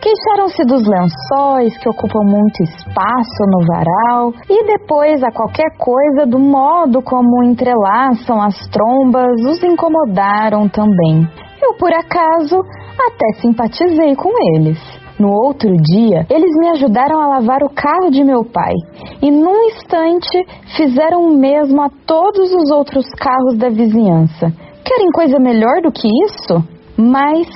Queixaram-se 0.01 0.63
dos 0.65 0.81
lençóis 0.87 1.77
que 1.77 1.87
ocupam 1.87 2.23
muito 2.25 2.63
espaço 2.63 3.43
no 3.51 3.67
varal 3.67 4.33
e 4.49 4.65
depois 4.65 5.21
a 5.21 5.31
qualquer 5.31 5.77
coisa 5.77 6.25
do 6.25 6.39
modo 6.39 7.03
como 7.03 7.43
entrelaçam 7.43 8.41
as 8.41 8.55
trombas 8.69 9.39
os 9.47 9.63
incomodaram 9.63 10.67
também. 10.67 11.29
Eu, 11.61 11.75
por 11.75 11.93
acaso, 11.93 12.57
até 12.97 13.41
simpatizei 13.41 14.15
com 14.15 14.31
eles. 14.55 14.79
No 15.19 15.29
outro 15.29 15.69
dia, 15.77 16.25
eles 16.31 16.49
me 16.57 16.69
ajudaram 16.69 17.21
a 17.21 17.27
lavar 17.37 17.61
o 17.61 17.69
carro 17.69 18.09
de 18.09 18.23
meu 18.23 18.43
pai 18.43 18.73
e, 19.21 19.29
num 19.29 19.67
instante, 19.67 20.35
fizeram 20.75 21.25
o 21.25 21.37
mesmo 21.37 21.79
a 21.79 21.91
todos 22.07 22.51
os 22.51 22.71
outros 22.71 23.05
carros 23.19 23.55
da 23.55 23.69
vizinhança. 23.69 24.51
Querem 24.83 25.11
coisa 25.13 25.37
melhor 25.37 25.79
do 25.83 25.91
que 25.91 26.07
isso? 26.25 26.67
Mas 26.97 27.47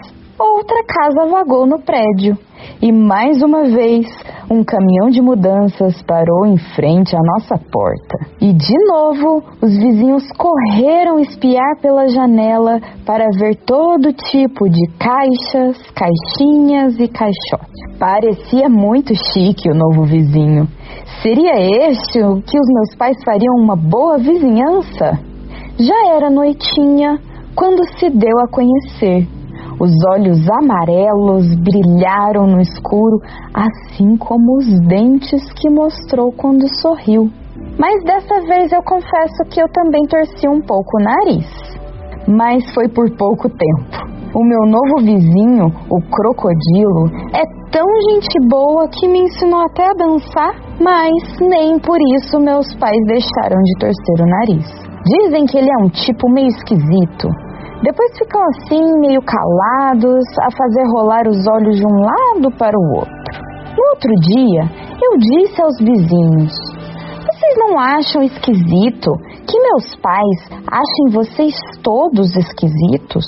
outra 0.44 0.84
casa 0.84 1.30
vagou 1.30 1.66
no 1.66 1.80
prédio. 1.80 2.38
E 2.82 2.92
mais 2.92 3.42
uma 3.42 3.64
vez, 3.64 4.06
um 4.50 4.64
caminhão 4.64 5.10
de 5.10 5.22
mudanças 5.22 6.02
parou 6.04 6.46
em 6.46 6.58
frente 6.76 7.16
à 7.16 7.20
nossa 7.20 7.58
porta. 7.58 8.18
E 8.42 8.52
de 8.52 8.74
novo, 8.88 9.44
os 9.62 9.78
vizinhos 9.78 10.24
correram 10.38 11.20
espiar 11.20 11.80
pela 11.82 12.08
janela 12.08 12.80
para 13.06 13.30
ver 13.38 13.56
todo 13.66 14.14
tipo 14.14 14.70
de 14.70 14.88
caixas, 14.98 15.78
caixinhas 15.92 17.00
e 17.00 17.08
caixotes. 17.08 17.98
Parecia 18.00 18.68
muito 18.68 19.14
chique 19.16 19.70
o 19.70 19.76
novo 19.76 20.04
vizinho. 20.04 20.68
Seria 21.22 21.56
este 21.90 22.20
o 22.20 22.42
que 22.42 22.60
os 22.60 22.68
meus 22.68 22.96
pais 22.98 23.18
fariam 23.24 23.56
uma 23.58 23.76
boa 23.76 24.18
vizinhança? 24.18 25.20
Já 25.78 26.16
era 26.16 26.30
noitinha 26.30 27.20
quando 27.56 27.84
se 27.98 28.10
deu 28.10 28.38
a 28.40 28.50
conhecer 28.50 29.28
os 29.80 29.92
olhos 30.14 30.40
amarelos 30.50 31.54
brilharam 31.56 32.48
no 32.48 32.62
escuro, 32.62 33.20
assim 33.54 34.16
como 34.18 34.58
os 34.58 34.80
dentes 34.88 35.44
que 35.54 35.70
mostrou 35.70 36.32
quando 36.32 36.68
sorriu. 36.82 37.30
Mas 37.78 38.04
dessa 38.04 38.42
vez 38.48 38.72
eu 38.72 38.82
confesso 38.84 39.44
que 39.50 39.62
eu 39.62 39.68
também 39.70 40.04
torci 40.08 40.48
um 40.48 40.62
pouco 40.62 40.98
o 40.98 41.04
nariz. 41.04 41.48
Mas 42.28 42.74
foi 42.74 42.88
por 42.88 43.10
pouco 43.18 43.50
tempo. 43.50 44.16
O 44.34 44.44
meu 44.44 44.66
novo 44.66 44.98
vizinho, 45.00 45.68
o 45.90 46.02
crocodilo, 46.12 47.08
é 47.34 47.44
tão 47.72 47.88
gente 48.10 48.38
boa 48.50 48.88
que 48.90 49.08
me 49.08 49.20
ensinou 49.20 49.62
até 49.62 49.86
a 49.86 49.94
dançar, 49.94 50.56
mas 50.80 51.40
nem 51.40 51.80
por 51.80 51.98
isso 52.18 52.40
meus 52.40 52.74
pais 52.76 53.00
deixaram 53.08 53.62
de 53.64 53.80
torcer 53.80 54.22
o 54.22 54.28
nariz. 54.28 54.86
Dizem 55.06 55.46
que 55.46 55.58
ele 55.58 55.70
é 55.70 55.84
um 55.84 55.90
tipo 55.90 56.30
meio 56.30 56.48
esquisito, 56.48 57.30
depois 57.84 58.18
ficam 58.18 58.42
assim, 58.50 58.82
meio 59.02 59.22
calados, 59.22 60.26
a 60.42 60.50
fazer 60.52 60.84
rolar 60.94 61.28
os 61.28 61.46
olhos 61.48 61.76
de 61.78 61.86
um 61.86 62.00
lado 62.00 62.58
para 62.58 62.78
o 62.78 62.98
outro. 62.98 63.26
No 63.78 63.90
outro 63.90 64.12
dia, 64.22 64.62
eu 65.02 65.18
disse 65.18 65.62
aos 65.62 65.78
vizinhos: 65.78 66.54
Vocês 67.26 67.56
não 67.58 67.78
acham 67.78 68.24
esquisito 68.24 69.12
que 69.46 69.60
meus 69.60 69.96
pais 69.96 70.64
achem 70.72 71.12
vocês 71.12 71.54
todos 71.84 72.36
esquisitos? 72.36 73.26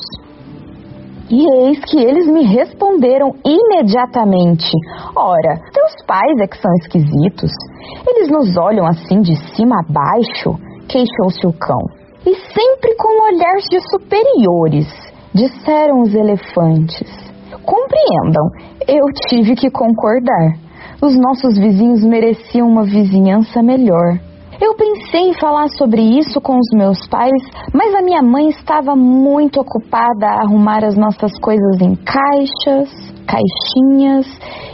E 1.30 1.46
eis 1.60 1.80
que 1.84 2.00
eles 2.00 2.26
me 2.28 2.46
responderam 2.46 3.34
imediatamente: 3.46 4.72
Ora, 5.14 5.60
teus 5.74 5.94
pais 6.08 6.40
é 6.42 6.48
que 6.48 6.58
são 6.58 6.72
esquisitos. 6.82 7.52
Eles 8.08 8.30
nos 8.30 8.56
olham 8.56 8.86
assim 8.86 9.20
de 9.20 9.36
cima 9.54 9.76
a 9.82 9.92
baixo, 9.92 10.58
queixou-se 10.88 11.46
o 11.46 11.52
cão. 11.52 12.07
E 12.26 12.36
sempre 12.36 12.96
com 12.96 13.34
olhares 13.34 13.66
de 13.70 13.80
superiores, 13.90 14.88
disseram 15.34 16.02
os 16.02 16.14
elefantes. 16.14 17.08
Compreendam, 17.64 18.44
eu 18.88 19.06
tive 19.30 19.56
que 19.56 19.70
concordar. 19.70 20.54
Os 21.02 21.16
nossos 21.16 21.58
vizinhos 21.58 22.04
mereciam 22.04 22.68
uma 22.68 22.84
vizinhança 22.84 23.62
melhor. 23.62 24.20
Eu 24.60 24.74
pensei 24.74 25.30
em 25.30 25.40
falar 25.40 25.68
sobre 25.70 26.02
isso 26.02 26.42
com 26.42 26.58
os 26.58 26.70
meus 26.74 27.08
pais, 27.08 27.44
mas 27.72 27.94
a 27.94 28.02
minha 28.02 28.24
mãe 28.24 28.50
estava 28.50 28.96
muito 28.96 29.60
ocupada 29.62 30.26
a 30.26 30.42
arrumar 30.42 30.84
as 30.84 30.96
nossas 30.98 31.32
coisas 31.40 31.80
em 31.80 31.96
caixas, 31.96 32.90
caixinhas 33.28 34.26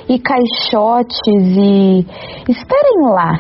e 0.08 0.18
caixotes 0.20 1.58
e. 1.58 2.06
Esperem 2.48 3.10
lá! 3.10 3.34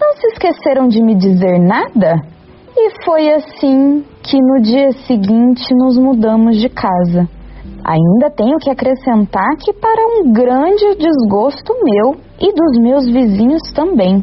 Não 0.00 0.14
se 0.14 0.26
esqueceram 0.28 0.88
de 0.88 1.02
me 1.02 1.14
dizer 1.14 1.58
nada? 1.58 2.14
E 2.76 3.04
foi 3.04 3.32
assim 3.32 4.04
que 4.22 4.38
no 4.40 4.62
dia 4.62 4.92
seguinte 5.06 5.64
nos 5.74 5.98
mudamos 5.98 6.56
de 6.56 6.68
casa. 6.68 7.28
Ainda 7.84 8.30
tenho 8.30 8.58
que 8.58 8.70
acrescentar 8.70 9.56
que, 9.58 9.72
para 9.72 10.02
um 10.06 10.32
grande 10.32 10.96
desgosto 10.96 11.74
meu 11.82 12.16
e 12.40 12.52
dos 12.52 12.78
meus 12.80 13.06
vizinhos 13.06 13.62
também, 13.74 14.22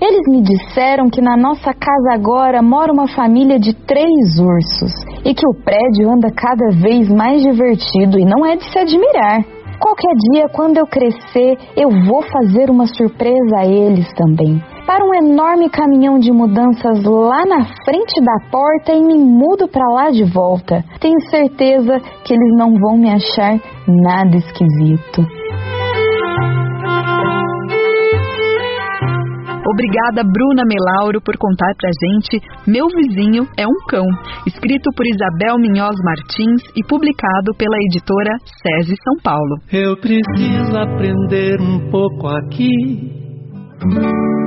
eles 0.00 0.22
me 0.28 0.42
disseram 0.42 1.08
que 1.08 1.20
na 1.20 1.36
nossa 1.36 1.72
casa 1.72 2.14
agora 2.14 2.60
mora 2.60 2.92
uma 2.92 3.06
família 3.06 3.58
de 3.58 3.72
três 3.72 4.38
ursos 4.38 4.92
e 5.24 5.32
que 5.32 5.46
o 5.46 5.54
prédio 5.54 6.10
anda 6.10 6.28
cada 6.30 6.70
vez 6.82 7.08
mais 7.08 7.42
divertido 7.42 8.18
e 8.18 8.24
não 8.24 8.44
é 8.44 8.56
de 8.56 8.70
se 8.70 8.78
admirar. 8.78 9.44
Qualquer 9.80 10.14
dia, 10.30 10.48
quando 10.48 10.78
eu 10.78 10.86
crescer, 10.86 11.56
eu 11.76 11.88
vou 12.06 12.22
fazer 12.22 12.70
uma 12.70 12.86
surpresa 12.86 13.58
a 13.58 13.66
eles 13.66 14.06
também. 14.14 14.62
Para 14.86 15.02
um 15.02 15.14
enorme 15.14 15.70
caminhão 15.70 16.18
de 16.18 16.30
mudanças 16.30 17.02
lá 17.04 17.44
na 17.46 17.64
frente 17.84 18.20
da 18.22 18.50
porta 18.50 18.92
e 18.92 19.02
me 19.02 19.18
mudo 19.18 19.66
para 19.66 19.86
lá 19.88 20.10
de 20.10 20.24
volta. 20.24 20.84
Tenho 21.00 21.20
certeza 21.30 21.98
que 22.24 22.34
eles 22.34 22.56
não 22.58 22.74
vão 22.78 22.98
me 22.98 23.10
achar 23.10 23.58
nada 23.88 24.36
esquisito. 24.36 25.22
Obrigada, 29.66 30.22
Bruna 30.22 30.62
Melauro, 30.66 31.20
por 31.22 31.36
contar 31.38 31.74
pra 31.76 31.88
gente 31.88 32.38
Meu 32.66 32.86
Vizinho 32.88 33.48
é 33.58 33.66
um 33.66 33.86
Cão, 33.88 34.04
escrito 34.46 34.90
por 34.94 35.06
Isabel 35.06 35.58
Minhoz 35.58 35.96
Martins 36.04 36.62
e 36.76 36.84
publicado 36.86 37.54
pela 37.56 37.76
editora 37.90 38.36
SESI 38.62 38.94
São 39.02 39.16
Paulo. 39.22 39.56
Eu 39.72 39.96
preciso 39.96 40.76
aprender 40.76 41.60
um 41.60 41.90
pouco 41.90 42.28
aqui. 42.28 43.24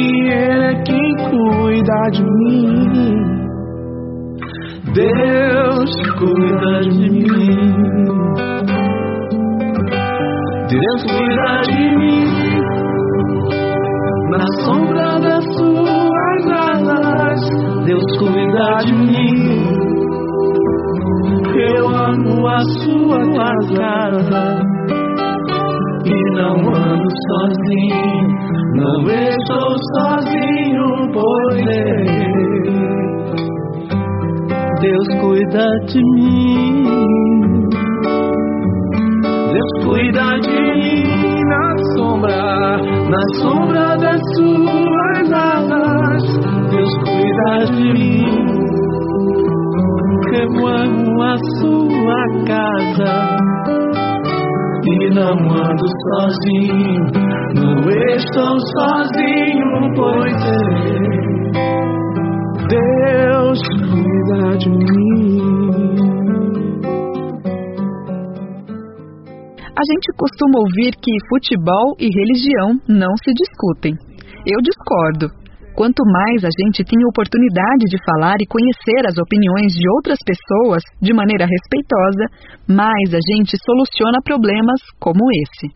porque 0.00 0.26
Ele 0.30 0.64
é 0.64 0.82
quem 0.82 1.16
cuida 1.30 2.10
de 2.12 2.24
mim. 2.24 3.14
Deus 4.94 5.90
cuida 6.18 6.80
de 6.80 7.10
mim. 7.10 7.26
Deus 10.68 11.02
cuida 11.02 11.60
de 11.68 11.96
mim. 11.96 12.24
Na 14.30 14.46
sombra 14.64 15.18
das 15.20 15.44
suas 15.56 16.44
asas, 16.50 17.40
Deus 17.84 18.18
cuida 18.18 18.78
de 18.86 18.94
mim. 18.94 19.80
Eu 21.56 21.88
amo 21.88 22.48
a 22.48 22.58
sua 22.60 23.18
casa 23.36 24.59
de 35.86 36.00
mim. 36.14 36.84
Deus 39.52 39.72
cuida 39.84 40.38
de 40.40 40.60
mim 40.80 41.44
na 41.44 41.66
sombra, 41.94 42.42
na 43.08 43.22
sombra 43.40 43.96
das 43.96 44.20
suas 44.36 45.32
asas. 45.32 46.22
Deus 46.70 46.94
cuida 47.04 47.52
de 47.72 47.92
mim. 47.92 48.60
Eu 50.32 50.66
amo 50.66 51.22
a 51.22 51.36
sua 51.58 52.20
casa 52.46 53.14
e 54.86 55.14
não 55.14 55.32
ando 55.32 55.86
sozinho, 56.06 57.04
não 57.54 57.74
estou 58.14 58.58
sozinho, 58.78 59.70
pois 59.96 60.40
é. 60.46 61.20
Deus 62.68 63.60
cuida 63.90 64.56
de 64.58 64.70
mim. 64.70 64.99
A 69.80 69.84
gente 69.88 70.12
costuma 70.14 70.60
ouvir 70.60 70.92
que 70.92 71.10
futebol 71.26 71.96
e 71.98 72.04
religião 72.04 72.76
não 72.86 73.16
se 73.16 73.32
discutem. 73.32 73.94
Eu 74.44 74.60
discordo. 74.60 75.32
Quanto 75.74 76.04
mais 76.04 76.44
a 76.44 76.52
gente 76.52 76.84
tem 76.84 77.00
oportunidade 77.08 77.88
de 77.88 77.96
falar 78.04 78.36
e 78.42 78.46
conhecer 78.46 79.08
as 79.08 79.16
opiniões 79.16 79.72
de 79.72 79.88
outras 79.96 80.18
pessoas 80.20 80.82
de 81.00 81.14
maneira 81.14 81.46
respeitosa, 81.46 82.26
mais 82.68 83.14
a 83.14 83.20
gente 83.24 83.56
soluciona 83.64 84.20
problemas 84.22 84.82
como 85.00 85.24
esse. 85.32 85.72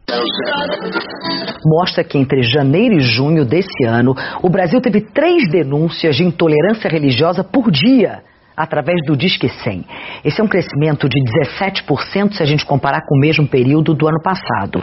Mostra 1.64 2.04
que 2.04 2.18
entre 2.18 2.42
janeiro 2.42 2.96
e 2.96 3.00
junho 3.00 3.46
desse 3.46 3.86
ano, 3.86 4.12
o 4.42 4.50
Brasil 4.50 4.82
teve 4.82 5.00
três 5.00 5.48
denúncias 5.48 6.14
de 6.14 6.24
intolerância 6.24 6.90
religiosa 6.90 7.42
por 7.42 7.70
dia 7.70 8.20
através 8.56 9.00
do 9.06 9.16
Disque 9.16 9.48
100. 9.48 9.84
Esse 10.24 10.40
é 10.40 10.44
um 10.44 10.48
crescimento 10.48 11.08
de 11.08 11.20
17% 11.52 12.32
se 12.32 12.42
a 12.42 12.46
gente 12.46 12.64
comparar 12.64 13.02
com 13.06 13.16
o 13.16 13.20
mesmo 13.20 13.46
período 13.48 13.94
do 13.94 14.06
ano 14.06 14.20
passado. 14.22 14.82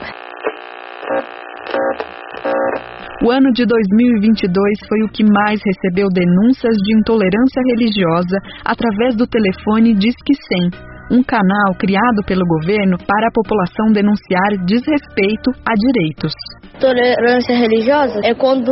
O 3.23 3.29
ano 3.29 3.51
de 3.53 3.65
2022 3.65 4.51
foi 4.89 5.03
o 5.03 5.09
que 5.09 5.23
mais 5.23 5.61
recebeu 5.63 6.07
denúncias 6.09 6.75
de 6.83 6.97
intolerância 6.97 7.61
religiosa 7.69 8.37
através 8.65 9.15
do 9.15 9.27
telefone 9.27 9.93
Disque 9.93 10.33
100, 10.33 11.19
um 11.19 11.23
canal 11.23 11.75
criado 11.77 12.25
pelo 12.25 12.41
governo 12.47 12.97
para 12.97 13.27
a 13.27 13.31
população 13.31 13.91
denunciar 13.93 14.65
desrespeito 14.65 15.51
a 15.63 15.73
direitos. 15.75 16.33
Tolerância 16.81 17.55
religiosa 17.55 18.19
é 18.23 18.33
quando 18.33 18.71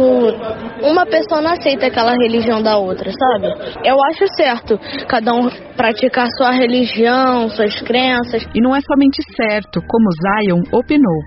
uma 0.81 1.05
pessoa 1.05 1.41
não 1.41 1.51
aceita 1.51 1.85
aquela 1.85 2.13
religião 2.13 2.61
da 2.61 2.75
outra, 2.77 3.11
sabe? 3.11 3.47
Eu 3.85 3.95
acho 4.09 4.25
certo 4.35 4.79
cada 5.07 5.31
um 5.31 5.47
praticar 5.77 6.27
sua 6.35 6.51
religião, 6.51 7.47
suas 7.49 7.79
crenças. 7.81 8.43
E 8.53 8.61
não 8.61 8.75
é 8.75 8.79
somente 8.81 9.21
certo, 9.37 9.79
como 9.87 10.09
Zion 10.19 10.61
opinou. 10.73 11.19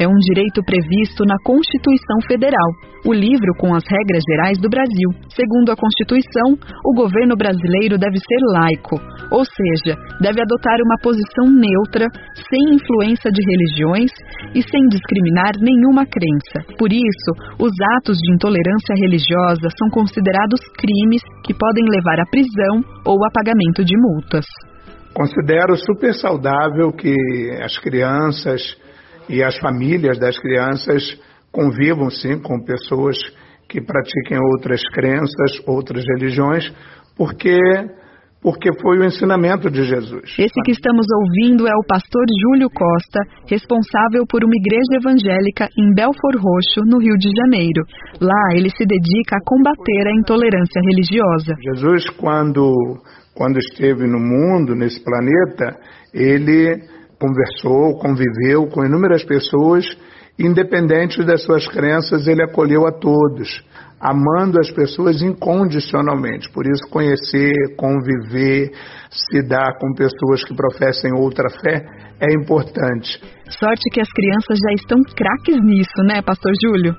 É 0.00 0.08
um 0.08 0.16
direito 0.32 0.64
previsto 0.64 1.24
na 1.24 1.36
Constituição 1.44 2.18
Federal, 2.26 2.70
o 3.06 3.12
livro 3.12 3.52
com 3.58 3.74
as 3.74 3.84
regras 3.84 4.22
gerais 4.28 4.58
do 4.58 4.68
Brasil. 4.68 5.08
Segundo 5.28 5.70
a 5.70 5.76
Constituição, 5.76 6.58
o 6.84 6.94
governo 6.94 7.36
brasileiro 7.36 7.98
deve 7.98 8.18
ser 8.18 8.40
laico, 8.52 8.96
ou 9.30 9.44
seja, 9.44 9.94
deve 10.20 10.40
adotar 10.40 10.78
uma 10.82 10.98
posição 11.02 11.46
neutra, 11.46 12.06
sem 12.34 12.74
influência 12.74 13.30
de 13.30 13.42
religiões 13.44 14.10
e 14.54 14.62
sem 14.62 14.82
discriminar 14.88 15.52
nenhuma 15.60 16.04
crença. 16.04 16.29
Por 16.78 16.92
isso, 16.92 17.30
os 17.58 17.72
atos 17.98 18.16
de 18.18 18.34
intolerância 18.34 18.94
religiosa 18.96 19.68
são 19.78 19.88
considerados 19.90 20.60
crimes 20.76 21.22
que 21.44 21.54
podem 21.54 21.84
levar 21.88 22.20
à 22.20 22.26
prisão 22.26 22.84
ou 23.04 23.24
a 23.24 23.30
pagamento 23.30 23.84
de 23.84 23.96
multas. 23.96 24.44
Considero 25.12 25.76
super 25.76 26.14
saudável 26.14 26.92
que 26.92 27.14
as 27.62 27.78
crianças 27.78 28.76
e 29.28 29.42
as 29.42 29.56
famílias 29.58 30.18
das 30.18 30.38
crianças 30.38 31.02
convivam 31.52 32.10
sim 32.10 32.40
com 32.40 32.62
pessoas 32.64 33.16
que 33.68 33.80
pratiquem 33.80 34.38
outras 34.52 34.80
crenças, 34.92 35.62
outras 35.66 36.04
religiões, 36.04 36.72
porque 37.16 37.58
porque 38.42 38.70
foi 38.80 38.98
o 38.98 39.04
ensinamento 39.04 39.70
de 39.70 39.84
Jesus. 39.84 40.24
Esse 40.38 40.60
que 40.64 40.72
estamos 40.72 41.06
ouvindo 41.12 41.68
é 41.68 41.74
o 41.76 41.86
pastor 41.86 42.24
Júlio 42.42 42.68
Costa, 42.70 43.20
responsável 43.46 44.24
por 44.26 44.42
uma 44.42 44.56
igreja 44.56 44.96
evangélica 44.96 45.68
em 45.78 45.94
Belfor 45.94 46.34
Roxo, 46.36 46.80
no 46.86 46.98
Rio 46.98 47.16
de 47.18 47.30
Janeiro. 47.36 47.84
Lá 48.20 48.56
ele 48.56 48.70
se 48.70 48.84
dedica 48.86 49.36
a 49.36 49.44
combater 49.44 50.06
a 50.06 50.18
intolerância 50.18 50.80
religiosa. 50.80 51.54
Jesus, 51.60 52.08
quando, 52.16 52.72
quando 53.34 53.58
esteve 53.58 54.06
no 54.06 54.18
mundo, 54.18 54.74
nesse 54.74 55.04
planeta, 55.04 55.78
ele 56.14 56.80
conversou, 57.18 57.98
conviveu 57.98 58.66
com 58.72 58.84
inúmeras 58.84 59.22
pessoas, 59.24 59.84
independente 60.38 61.22
das 61.22 61.44
suas 61.44 61.68
crenças, 61.68 62.26
ele 62.26 62.42
acolheu 62.42 62.86
a 62.86 62.92
todos 62.92 63.62
amando 64.00 64.58
as 64.58 64.70
pessoas 64.70 65.20
incondicionalmente. 65.20 66.50
Por 66.50 66.66
isso, 66.66 66.88
conhecer, 66.90 67.52
conviver, 67.76 68.70
se 69.10 69.42
dar 69.46 69.78
com 69.78 69.92
pessoas 69.94 70.42
que 70.42 70.54
professem 70.54 71.12
outra 71.12 71.50
fé 71.50 71.84
é 72.20 72.34
importante. 72.34 73.20
Sorte 73.50 73.90
que 73.92 74.00
as 74.00 74.10
crianças 74.10 74.58
já 74.58 74.72
estão 74.74 74.98
craques 75.14 75.62
nisso, 75.62 76.02
né, 76.04 76.22
Pastor 76.22 76.52
Júlio? 76.62 76.96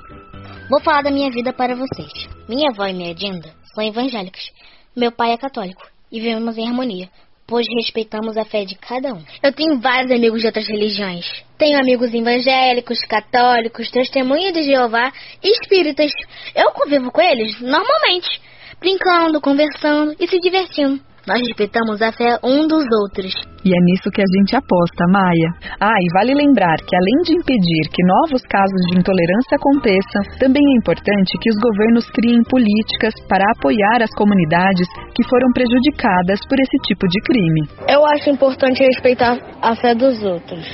Vou 0.70 0.82
falar 0.82 1.02
da 1.02 1.12
minha 1.12 1.32
vida 1.32 1.52
para 1.52 1.76
vocês. 1.76 2.30
Minha 2.48 2.70
avó 2.70 2.86
e 2.86 2.94
minha 2.94 3.16
Dinda 3.16 3.50
são 3.74 3.84
evangélicas. 3.84 4.52
Meu 4.96 5.12
pai 5.12 5.32
é 5.32 5.38
católico 5.38 5.82
e 6.12 6.20
vivemos 6.20 6.58
em 6.58 6.68
harmonia 6.68 7.10
pois 7.52 7.68
respeitamos 7.68 8.38
a 8.38 8.46
fé 8.46 8.64
de 8.64 8.76
cada 8.76 9.14
um. 9.14 9.22
Eu 9.44 9.52
tenho 9.52 9.78
vários 9.78 10.10
amigos 10.10 10.40
de 10.40 10.48
outras 10.48 10.66
religiões. 10.70 11.26
Tenho 11.58 11.78
amigos 11.78 12.14
evangélicos, 12.14 12.98
católicos, 13.02 13.92
testemunhas 13.92 14.54
de 14.54 14.64
Jeová 14.64 15.12
e 15.44 15.52
espíritas. 15.52 16.14
Eu 16.56 16.72
convivo 16.72 17.12
com 17.12 17.20
eles 17.20 17.60
normalmente, 17.60 18.42
brincando, 18.80 19.42
conversando 19.42 20.16
e 20.18 20.26
se 20.30 20.40
divertindo. 20.40 21.11
Nós 21.28 21.40
respeitamos 21.40 22.02
a 22.02 22.12
fé 22.12 22.38
um 22.44 22.66
dos 22.68 22.86
outros. 23.06 23.32
E 23.64 23.70
é 23.70 23.80
nisso 23.86 24.10
que 24.10 24.22
a 24.22 24.30
gente 24.38 24.56
aposta, 24.56 25.06
Maia. 25.08 25.50
Ah, 25.80 25.94
e 26.02 26.08
vale 26.18 26.34
lembrar 26.34 26.78
que 26.82 26.96
além 26.98 27.22
de 27.26 27.34
impedir 27.38 27.84
que 27.94 28.02
novos 28.02 28.42
casos 28.50 28.82
de 28.90 28.98
intolerância 28.98 29.54
aconteçam, 29.54 30.22
também 30.40 30.64
é 30.66 30.78
importante 30.82 31.38
que 31.38 31.50
os 31.50 31.58
governos 31.62 32.10
criem 32.10 32.42
políticas 32.50 33.14
para 33.30 33.46
apoiar 33.56 34.02
as 34.02 34.10
comunidades 34.18 34.88
que 35.14 35.28
foram 35.30 35.54
prejudicadas 35.54 36.40
por 36.50 36.58
esse 36.58 36.78
tipo 36.90 37.08
de 37.08 37.22
crime. 37.22 37.62
Eu 37.88 38.02
acho 38.18 38.32
importante 38.32 38.82
respeitar 38.82 39.38
a 39.62 39.76
fé 39.76 39.94
dos 39.94 40.24
outros, 40.24 40.66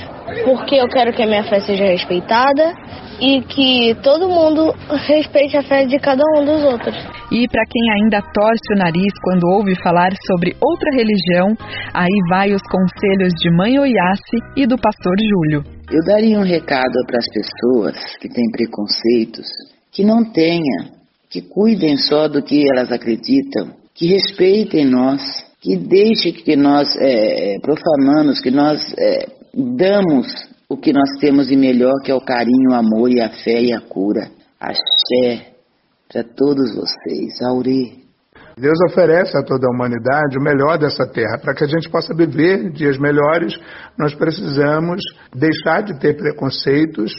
porque 0.44 0.76
eu 0.76 0.88
quero 0.88 1.12
que 1.12 1.22
a 1.22 1.26
minha 1.26 1.44
fé 1.44 1.60
seja 1.60 1.84
respeitada 1.84 2.74
e 3.20 3.42
que 3.42 3.96
todo 4.02 4.28
mundo 4.28 4.72
respeite 5.06 5.56
a 5.56 5.62
fé 5.62 5.86
de 5.86 5.98
cada 5.98 6.22
um 6.36 6.44
dos 6.44 6.62
outros. 6.62 6.96
E 7.30 7.46
para 7.48 7.64
quem 7.68 7.90
ainda 7.92 8.22
torce 8.32 8.72
o 8.72 8.78
nariz 8.78 9.12
quando 9.22 9.48
ouve 9.48 9.74
falar 9.82 10.10
sobre 10.26 10.56
outra 10.60 10.90
religião, 10.92 11.48
aí 11.92 12.16
vai 12.30 12.52
os 12.52 12.62
conselhos 12.62 13.32
de 13.34 13.50
Mãe 13.56 13.78
Oiace 13.78 14.38
e 14.56 14.66
do 14.66 14.76
pastor 14.78 15.14
Júlio. 15.18 15.64
Eu 15.90 16.04
daria 16.04 16.38
um 16.38 16.44
recado 16.44 16.94
para 17.06 17.18
as 17.18 17.26
pessoas 17.28 18.16
que 18.20 18.28
têm 18.28 18.50
preconceitos, 18.50 19.46
que 19.92 20.04
não 20.04 20.24
tenha, 20.32 20.92
que 21.30 21.42
cuidem 21.42 21.96
só 21.96 22.28
do 22.28 22.42
que 22.42 22.64
elas 22.70 22.92
acreditam, 22.92 23.70
que 23.94 24.06
respeitem 24.06 24.86
nós, 24.86 25.20
que 25.60 25.76
deixem 25.76 26.32
que 26.32 26.56
nós 26.56 26.88
é, 27.00 27.56
profanamos, 27.60 28.40
que 28.40 28.50
nós 28.50 28.80
é, 28.96 29.37
damos 29.54 30.26
o 30.68 30.76
que 30.76 30.92
nós 30.92 31.08
temos 31.20 31.48
de 31.48 31.56
melhor, 31.56 31.94
que 32.04 32.10
é 32.10 32.14
o 32.14 32.20
carinho, 32.20 32.70
o 32.70 32.74
amor 32.74 33.10
e 33.10 33.20
a 33.20 33.30
fé 33.30 33.62
e 33.62 33.72
a 33.72 33.80
cura. 33.80 34.30
Axé 34.60 35.52
para 36.10 36.22
todos 36.24 36.74
vocês. 36.74 37.40
Aure. 37.42 38.04
Deus 38.56 38.78
oferece 38.90 39.36
a 39.36 39.42
toda 39.42 39.66
a 39.66 39.70
humanidade 39.70 40.36
o 40.36 40.42
melhor 40.42 40.78
dessa 40.78 41.06
terra. 41.06 41.38
Para 41.40 41.54
que 41.54 41.64
a 41.64 41.68
gente 41.68 41.88
possa 41.88 42.14
viver 42.14 42.70
dias 42.72 42.98
melhores, 42.98 43.54
nós 43.96 44.14
precisamos 44.14 45.00
deixar 45.34 45.82
de 45.82 45.98
ter 46.00 46.16
preconceitos 46.16 47.12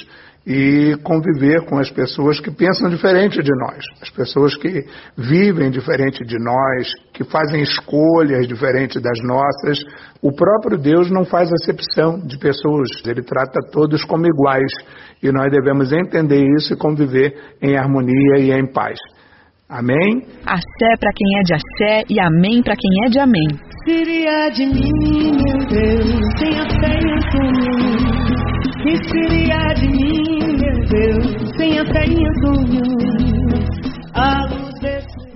e 0.50 0.98
conviver 1.04 1.64
com 1.68 1.78
as 1.78 1.92
pessoas 1.92 2.40
que 2.40 2.50
pensam 2.50 2.90
diferente 2.90 3.38
de 3.40 3.56
nós, 3.56 3.86
as 4.02 4.10
pessoas 4.10 4.58
que 4.58 4.84
vivem 5.16 5.70
diferente 5.70 6.26
de 6.26 6.44
nós, 6.44 6.92
que 7.14 7.24
fazem 7.24 7.62
escolhas 7.62 8.48
diferentes 8.48 9.00
das 9.00 9.20
nossas. 9.24 9.78
O 10.24 10.34
próprio 10.34 10.80
Deus 10.80 11.12
não 11.12 11.24
faz 11.24 11.52
acepção 11.54 12.18
de 12.26 12.40
pessoas, 12.40 12.90
ele 13.06 13.22
trata 13.22 13.60
todos 13.72 14.04
como 14.06 14.26
iguais 14.26 14.72
e 15.22 15.32
nós 15.32 15.52
devemos 15.52 15.94
entender 15.94 16.44
isso 16.58 16.74
e 16.74 16.78
conviver 16.78 17.32
em 17.62 17.78
harmonia 17.78 18.40
e 18.40 18.52
em 18.52 18.66
paz. 18.74 18.98
Amém? 19.70 20.26
Axé 20.48 20.98
para 21.00 21.12
quem 21.16 21.38
é 21.38 21.44
de 21.44 21.54
axé 21.54 22.04
e 22.10 22.20
amém 22.20 22.64
para 22.64 22.74
quem 22.76 23.06
é 23.06 23.10
de 23.10 23.20
amém. 23.20 23.48
Seria 23.86 24.50
de 24.50 24.66
mim, 24.66 25.32
meu 25.32 25.68
Deus, 25.68 26.20
sem 26.40 26.54
fé 26.82 26.98
em 26.98 27.20
que 28.84 28.96
seria 29.10 29.74
de 29.74 29.88
mim, 29.88 30.29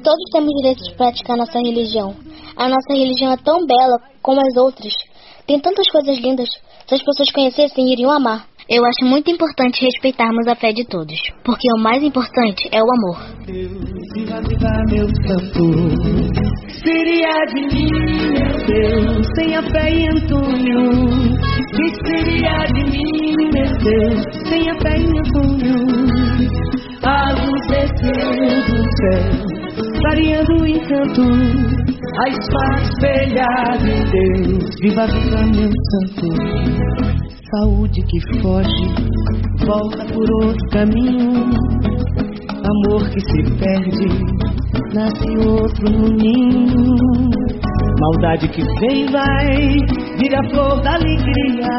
Todos 0.04 0.24
temos 0.32 0.50
direito 0.62 0.84
de 0.84 0.96
praticar 0.96 1.38
nossa 1.38 1.60
religião. 1.60 2.16
A 2.56 2.68
nossa 2.68 2.92
religião 2.92 3.32
é 3.32 3.38
tão 3.38 3.64
bela 3.66 4.00
como 4.20 4.42
as 4.42 4.58
outras. 4.58 4.92
Tem 5.46 5.60
tantas 5.60 5.88
coisas 5.92 6.18
lindas. 6.18 6.50
Se 6.88 6.96
as 6.96 7.04
pessoas 7.04 7.32
conhecessem, 7.32 7.94
iriam 7.94 8.10
amar. 8.10 8.48
Eu 8.70 8.86
acho 8.86 9.06
muito 9.06 9.30
importante 9.30 9.84
respeitarmos 9.84 10.48
a 10.48 10.56
fé 10.56 10.72
de 10.72 10.86
todos, 10.86 11.20
porque 11.44 11.68
o 11.78 11.84
mais 11.84 12.02
importante 12.02 12.70
é 12.72 12.82
o 12.82 12.88
amor. 12.94 13.20
Viva, 13.46 14.42
viva, 14.42 14.72
meu 14.90 15.08
santo. 15.28 15.64
Seria 16.82 17.46
de 17.48 17.62
mim, 17.62 17.90
meu 18.32 18.66
Deus, 18.66 19.28
sem 19.36 19.56
a 19.56 19.64
fé 19.64 19.90
em 19.90 20.08
Antônio. 20.08 20.80
Que 21.76 22.08
seria 22.08 22.66
de 22.68 22.84
mim, 22.90 23.36
meu 23.54 23.78
Deus, 23.80 24.24
sem 24.48 24.70
a 24.70 24.76
fé 24.80 24.98
em 24.98 25.20
Antônio. 25.20 25.76
A 27.04 27.34
luz 27.34 27.68
desceu 27.68 28.32
do 28.66 28.78
céu, 28.98 29.30
variando 30.04 30.62
o 30.62 30.68
encanto. 30.68 31.24
A 32.16 32.30
espada 32.30 32.82
espelhada 32.84 33.90
em 33.90 34.04
Deus, 34.10 34.76
viva, 34.80 35.06
viva, 35.08 35.46
meu 35.48 35.72
santo 35.92 37.03
saúde 37.54 38.02
que 38.02 38.20
foge, 38.42 38.88
volta 39.66 40.06
por 40.12 40.28
outro 40.44 40.70
caminho. 40.72 41.52
Amor 42.66 43.08
que 43.10 43.20
se 43.20 43.44
perde, 43.60 44.08
nasce 44.94 45.38
outro 45.48 45.90
no 45.92 46.08
ninho. 46.10 46.96
Maldade 48.00 48.48
que 48.48 48.64
vem 48.80 49.06
e 49.06 49.12
vai, 49.12 49.78
vira 50.18 50.50
flor 50.50 50.82
da 50.82 50.94
alegria. 50.96 51.70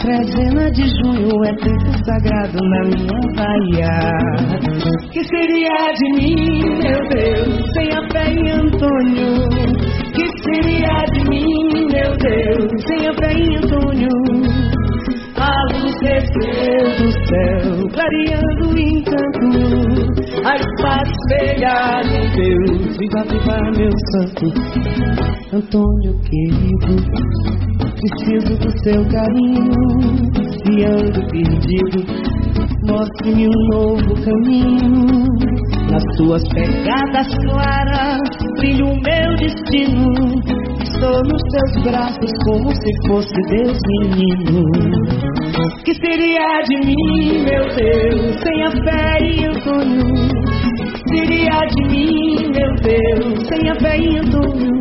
Trezena 0.00 0.70
de 0.70 0.82
junho 0.82 1.44
é 1.44 1.54
tempo 1.54 1.90
sagrado 2.04 2.58
na 2.62 2.80
minha 2.84 3.20
Bahia. 3.34 3.94
Que 5.10 5.24
seria 5.24 5.92
de 5.94 6.06
mim, 6.20 6.60
meu 6.82 7.00
Deus, 7.08 7.64
sem 7.74 7.88
a 7.92 8.02
fé 8.12 8.30
em 8.30 8.50
Antônio? 8.50 9.25
Clareando 18.06 18.78
encanto, 18.78 19.48
a 20.44 20.54
espada 20.56 21.10
espelhada 21.10 22.14
em 22.14 22.28
Deus, 22.36 22.96
viva, 22.98 23.22
viva 23.24 23.56
meu 23.76 23.90
santo, 24.12 24.46
Antônio 25.52 26.14
querido, 26.22 26.94
preciso 27.78 28.58
do 28.58 28.70
seu 28.82 29.04
carinho, 29.08 29.72
e 30.70 30.84
ando 30.84 31.26
perdido, 31.30 31.98
mostre-me 32.86 33.48
um 33.48 33.68
novo 33.72 34.14
caminho, 34.22 35.26
nas 35.90 36.04
tuas 36.16 36.42
pegadas 36.54 37.26
claras, 37.44 38.20
brilha 38.58 38.84
o 38.84 39.00
meu 39.02 39.36
destino, 39.36 40.12
Estou 40.96 41.22
nos 41.24 41.42
teus 41.52 41.84
braços 41.84 42.30
como 42.44 42.70
se 42.70 43.08
fosse 43.08 43.34
Deus 43.50 43.78
menino. 44.00 44.64
Que 45.84 45.94
seria 45.94 46.60
de 46.68 46.76
mim, 46.86 47.44
meu 47.44 47.64
Deus, 47.74 48.36
sem 48.42 48.62
a 48.62 48.70
fé 48.70 49.18
e 49.22 49.46
Antônio? 49.46 50.06
Seria 51.08 51.60
de 51.68 51.84
mim, 51.88 52.52
meu 52.54 52.74
Deus, 52.82 53.48
sem 53.48 53.70
a 53.70 53.74
fé 53.74 53.98
e 53.98 54.18
Antônio? 54.18 54.76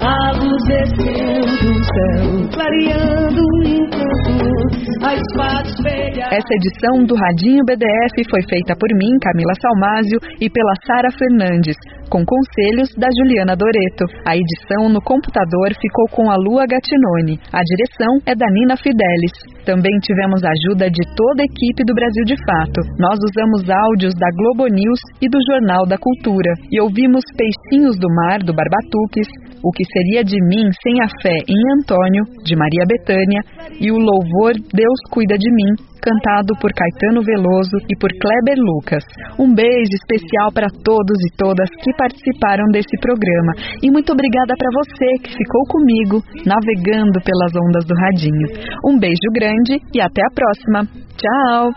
A 0.00 0.32
luz 0.32 0.62
desceu 0.66 1.40
do 1.44 1.74
céu, 1.84 2.48
clareando 2.54 3.42
o 3.42 3.62
encanto, 3.62 5.04
a 5.04 5.14
espada 5.14 5.68
espelha. 5.68 6.24
Essa 6.32 6.54
edição 6.54 7.04
do 7.04 7.14
Radinho 7.14 7.64
BDF 7.64 8.30
foi 8.30 8.40
feita 8.48 8.74
por 8.76 8.88
mim, 8.96 9.18
Camila 9.20 9.52
Salmásio, 9.60 10.18
e 10.40 10.48
pela 10.48 10.74
Sara 10.86 11.10
Fernandes. 11.12 11.76
Com 12.10 12.26
conselhos 12.26 12.90
da 12.98 13.06
Juliana 13.16 13.54
Doreto. 13.54 14.04
A 14.26 14.34
edição 14.34 14.90
no 14.90 15.00
computador 15.00 15.70
ficou 15.80 16.06
com 16.10 16.28
a 16.28 16.36
Lua 16.36 16.66
Gatinone. 16.66 17.38
A 17.54 17.62
direção 17.62 18.18
é 18.26 18.34
da 18.34 18.46
Nina 18.50 18.76
Fidelis. 18.76 19.32
Também 19.64 19.94
tivemos 20.02 20.42
a 20.42 20.50
ajuda 20.50 20.90
de 20.90 21.04
toda 21.14 21.42
a 21.42 21.46
equipe 21.46 21.86
do 21.86 21.94
Brasil 21.94 22.24
de 22.26 22.36
Fato. 22.42 22.82
Nós 22.98 23.16
usamos 23.22 23.62
áudios 23.70 24.12
da 24.18 24.26
Globo 24.34 24.66
News 24.66 25.00
e 25.22 25.28
do 25.30 25.38
Jornal 25.48 25.86
da 25.86 25.96
Cultura 25.96 26.52
e 26.70 26.80
ouvimos 26.80 27.22
Peixinhos 27.38 27.96
do 27.96 28.08
Mar 28.10 28.42
do 28.42 28.52
Barbatuques, 28.52 29.30
O 29.62 29.70
que 29.70 29.84
seria 29.84 30.24
de 30.24 30.36
mim 30.48 30.66
sem 30.82 31.02
a 31.02 31.08
fé 31.22 31.36
em 31.46 31.60
Antônio 31.78 32.24
de 32.42 32.56
Maria 32.56 32.84
Betânia 32.88 33.40
e 33.78 33.92
o 33.92 33.98
louvor 33.98 34.54
Deus 34.72 34.98
cuida 35.12 35.36
de 35.36 35.50
mim 35.52 35.89
cantado 36.00 36.56
por 36.60 36.72
Caetano 36.72 37.22
Veloso 37.22 37.76
e 37.88 37.94
por 37.98 38.10
Kleber 38.10 38.58
Lucas. 38.58 39.04
Um 39.38 39.54
beijo 39.54 39.94
especial 39.94 40.50
para 40.52 40.68
todos 40.82 41.16
e 41.22 41.30
todas 41.36 41.68
que 41.84 41.92
participaram 41.96 42.66
desse 42.72 42.96
programa 43.00 43.52
e 43.82 43.90
muito 43.90 44.12
obrigada 44.12 44.54
para 44.56 44.70
você 44.74 45.06
que 45.22 45.36
ficou 45.36 45.62
comigo 45.68 46.22
navegando 46.44 47.20
pelas 47.22 47.52
ondas 47.54 47.84
do 47.84 47.94
radinho. 47.94 48.48
Um 48.84 48.98
beijo 48.98 49.28
grande 49.32 49.78
e 49.94 50.00
até 50.00 50.22
a 50.22 50.34
próxima. 50.34 50.88
Tchau. 51.20 51.70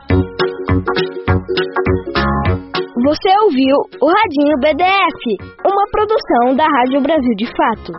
Você 3.03 3.29
ouviu 3.43 3.75
o 4.01 4.07
Radinho 4.07 4.57
BDF, 4.61 5.35
uma 5.65 5.85
produção 5.91 6.55
da 6.55 6.65
Rádio 6.65 7.01
Brasil 7.01 7.35
de 7.35 7.45
Fato. 7.47 7.91